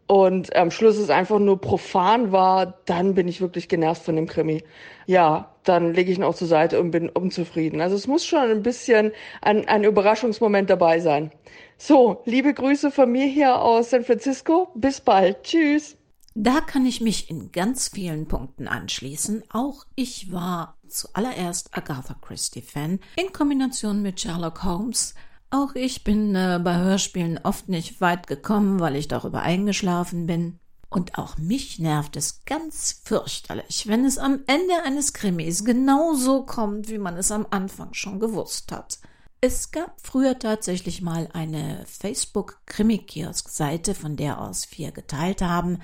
und 0.08 0.56
am 0.56 0.70
Schluss 0.70 0.98
es 0.98 1.10
einfach 1.10 1.40
nur 1.40 1.62
profan 1.62 2.32
war, 2.32 2.80
dann 2.86 3.16
bin 3.16 3.28
ich 3.28 3.40
wirklich 3.42 3.70
genervt 3.70 4.04
von 4.04 4.16
dem 4.16 4.28
Krimi. 4.28 4.64
Ja, 5.06 5.53
dann 5.64 5.94
lege 5.94 6.12
ich 6.12 6.18
ihn 6.18 6.24
auch 6.24 6.36
zur 6.36 6.48
Seite 6.48 6.80
und 6.80 6.92
bin 6.92 7.10
unzufrieden. 7.10 7.82
Also 7.82 7.96
es 7.96 8.08
muss 8.08 8.26
schon 8.26 8.50
ein 8.50 8.64
bisschen 8.64 9.12
ein, 9.42 9.68
ein 9.68 9.84
Überraschungsmoment 9.84 10.70
dabei 10.70 11.00
sein. 11.00 11.32
So, 11.78 12.22
liebe 12.26 12.54
Grüße 12.54 12.92
von 12.92 13.12
mir 13.12 13.26
hier 13.26 13.60
aus 13.60 13.90
San 13.90 14.04
Francisco. 14.04 14.70
Bis 14.76 15.02
bald. 15.02 15.44
Tschüss. 15.44 15.98
Da 16.36 16.62
kann 16.62 16.86
ich 16.86 17.02
mich 17.02 17.30
in 17.30 17.52
ganz 17.52 17.90
vielen 17.90 18.28
Punkten 18.28 18.68
anschließen. 18.68 19.44
Auch 19.50 19.86
ich 19.96 20.32
war 20.32 20.78
zuallererst 20.88 21.70
Agatha 21.72 22.16
Christie-Fan 22.22 23.00
in 23.16 23.34
Kombination 23.34 24.02
mit 24.02 24.20
Sherlock 24.20 24.64
Holmes– 24.64 25.14
auch 25.54 25.76
ich 25.76 26.04
bin 26.04 26.34
äh, 26.34 26.60
bei 26.64 26.78
Hörspielen 26.78 27.40
oft 27.44 27.70
nicht 27.70 28.02
weit 28.02 28.26
gekommen, 28.26 28.80
weil 28.80 28.96
ich 28.96 29.08
darüber 29.08 29.44
eingeschlafen 29.44 30.26
bin. 30.26 30.60
Und 30.94 31.18
auch 31.18 31.38
mich 31.40 31.80
nervt 31.80 32.16
es 32.16 32.46
ganz 32.46 33.02
fürchterlich, 33.04 33.88
wenn 33.88 34.06
es 34.06 34.20
am 34.20 34.42
Ende 34.46 34.84
eines 34.86 35.14
Krimis 35.14 35.66
genau 35.66 36.14
so 36.14 36.44
kommt, 36.44 36.88
wie 36.88 37.00
man 37.00 37.18
es 37.18 37.32
am 37.32 37.48
Anfang 37.50 37.96
schon 37.96 38.20
gewusst 38.20 38.72
hat. 38.72 39.00
Es 39.42 39.72
gab 39.72 40.00
früher 40.00 40.38
tatsächlich 40.38 41.02
mal 41.02 41.30
eine 41.34 41.84
Facebook-Krimi-Kiosk-Seite, 41.88 43.96
von 43.96 44.18
der 44.18 44.40
aus 44.40 44.66
vier 44.66 44.92
geteilt 44.92 45.42
haben, 45.42 45.80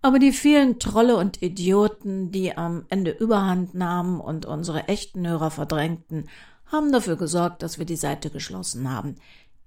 aber 0.00 0.18
die 0.18 0.32
vielen 0.32 0.78
Trolle 0.78 1.18
und 1.18 1.42
Idioten, 1.42 2.30
die 2.30 2.56
am 2.56 2.86
Ende 2.88 3.10
Überhand 3.10 3.74
nahmen 3.74 4.20
und 4.20 4.46
unsere 4.46 4.88
echten 4.88 5.28
Hörer 5.28 5.50
verdrängten, 5.50 6.30
haben 6.64 6.92
dafür 6.92 7.16
gesorgt, 7.16 7.62
dass 7.62 7.78
wir 7.78 7.84
die 7.84 7.96
Seite 7.96 8.30
geschlossen 8.30 8.90
haben. 8.90 9.16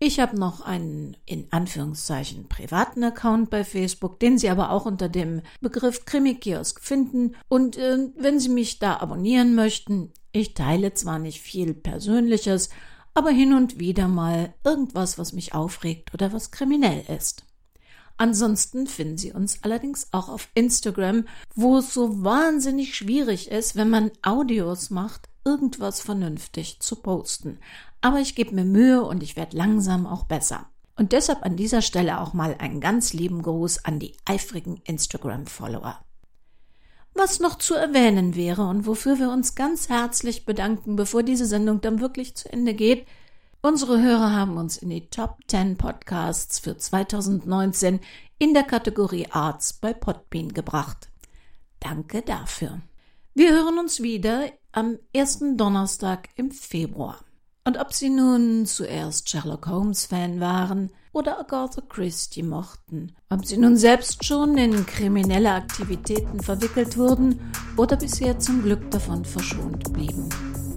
Ich 0.01 0.21
habe 0.21 0.39
noch 0.39 0.61
einen 0.61 1.17
in 1.25 1.47
Anführungszeichen 1.51 2.47
privaten 2.47 3.03
Account 3.03 3.49
bei 3.49 3.65
Facebook, 3.65 4.17
den 4.21 4.37
Sie 4.37 4.49
aber 4.49 4.71
auch 4.71 4.85
unter 4.85 5.09
dem 5.09 5.41
Begriff 5.59 6.05
Krimi-Kiosk 6.05 6.79
finden. 6.79 7.35
Und 7.49 7.75
äh, 7.75 8.07
wenn 8.15 8.39
Sie 8.39 8.47
mich 8.47 8.79
da 8.79 8.97
abonnieren 8.97 9.55
möchten, 9.55 10.13
ich 10.31 10.53
teile 10.53 10.93
zwar 10.93 11.19
nicht 11.19 11.41
viel 11.41 11.73
Persönliches, 11.73 12.69
aber 13.13 13.31
hin 13.31 13.53
und 13.53 13.77
wieder 13.77 14.07
mal 14.07 14.53
irgendwas, 14.63 15.17
was 15.17 15.33
mich 15.33 15.53
aufregt 15.53 16.13
oder 16.13 16.31
was 16.31 16.51
kriminell 16.51 17.03
ist. 17.13 17.43
Ansonsten 18.15 18.87
finden 18.87 19.17
Sie 19.17 19.33
uns 19.33 19.63
allerdings 19.63 20.09
auch 20.11 20.29
auf 20.29 20.47
Instagram, 20.53 21.25
wo 21.55 21.77
es 21.77 21.93
so 21.93 22.23
wahnsinnig 22.23 22.95
schwierig 22.95 23.51
ist, 23.51 23.75
wenn 23.75 23.89
man 23.89 24.11
Audios 24.21 24.91
macht, 24.91 25.27
irgendwas 25.45 25.99
vernünftig 26.01 26.79
zu 26.79 26.97
posten. 26.97 27.59
Aber 28.01 28.19
ich 28.19 28.35
gebe 28.35 28.55
mir 28.55 28.65
Mühe 28.65 29.03
und 29.03 29.23
ich 29.23 29.35
werde 29.35 29.57
langsam 29.57 30.07
auch 30.07 30.23
besser. 30.23 30.69
Und 30.95 31.13
deshalb 31.13 31.43
an 31.43 31.55
dieser 31.55 31.81
Stelle 31.81 32.19
auch 32.19 32.33
mal 32.33 32.55
einen 32.59 32.81
ganz 32.81 33.13
lieben 33.13 33.41
Gruß 33.41 33.85
an 33.85 33.99
die 33.99 34.15
eifrigen 34.25 34.81
Instagram-Follower. 34.85 35.99
Was 37.13 37.39
noch 37.39 37.57
zu 37.57 37.73
erwähnen 37.73 38.35
wäre 38.35 38.65
und 38.67 38.85
wofür 38.85 39.19
wir 39.19 39.29
uns 39.29 39.55
ganz 39.55 39.89
herzlich 39.89 40.45
bedanken, 40.45 40.95
bevor 40.95 41.23
diese 41.23 41.45
Sendung 41.45 41.81
dann 41.81 41.99
wirklich 41.99 42.35
zu 42.35 42.51
Ende 42.51 42.73
geht, 42.73 43.07
unsere 43.61 44.01
Hörer 44.01 44.33
haben 44.33 44.57
uns 44.57 44.77
in 44.77 44.89
die 44.89 45.09
Top 45.09 45.37
10 45.47 45.77
Podcasts 45.77 46.59
für 46.59 46.77
2019 46.77 47.99
in 48.37 48.53
der 48.53 48.63
Kategorie 48.63 49.27
Arts 49.31 49.73
bei 49.73 49.93
Podbean 49.93 50.53
gebracht. 50.53 51.09
Danke 51.79 52.21
dafür. 52.21 52.81
Wir 53.33 53.51
hören 53.51 53.79
uns 53.79 54.01
wieder 54.01 54.51
am 54.71 54.97
ersten 55.13 55.57
Donnerstag 55.57 56.29
im 56.35 56.51
Februar. 56.51 57.19
Und 57.69 57.77
ob 57.77 57.93
Sie 57.93 58.09
nun 58.09 58.65
zuerst 58.65 59.29
Sherlock 59.29 59.67
Holmes 59.67 60.07
Fan 60.07 60.39
waren 60.39 60.89
oder 61.13 61.39
Agatha 61.39 61.81
Christie 61.87 62.41
mochten, 62.41 63.13
ob 63.29 63.45
Sie 63.45 63.57
nun 63.57 63.77
selbst 63.77 64.25
schon 64.25 64.57
in 64.57 64.87
kriminelle 64.87 65.51
Aktivitäten 65.51 66.39
verwickelt 66.39 66.97
wurden 66.97 67.39
oder 67.77 67.95
bisher 67.95 68.39
zum 68.39 68.63
Glück 68.63 68.89
davon 68.89 69.23
verschont 69.23 69.93
blieben. 69.93 70.29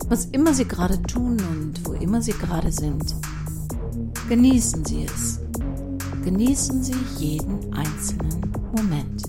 Was 0.08 0.26
immer 0.26 0.52
Sie 0.52 0.68
gerade 0.68 1.00
tun 1.00 1.38
und 1.40 1.80
wo 1.86 1.94
immer 1.94 2.20
Sie 2.20 2.34
gerade 2.34 2.70
sind, 2.70 3.14
genießen 4.28 4.84
Sie 4.84 5.06
es. 5.06 5.40
Genießen 6.24 6.82
Sie 6.82 6.96
jeden 7.16 7.72
einzelnen 7.72 8.52
Moment. 8.76 9.22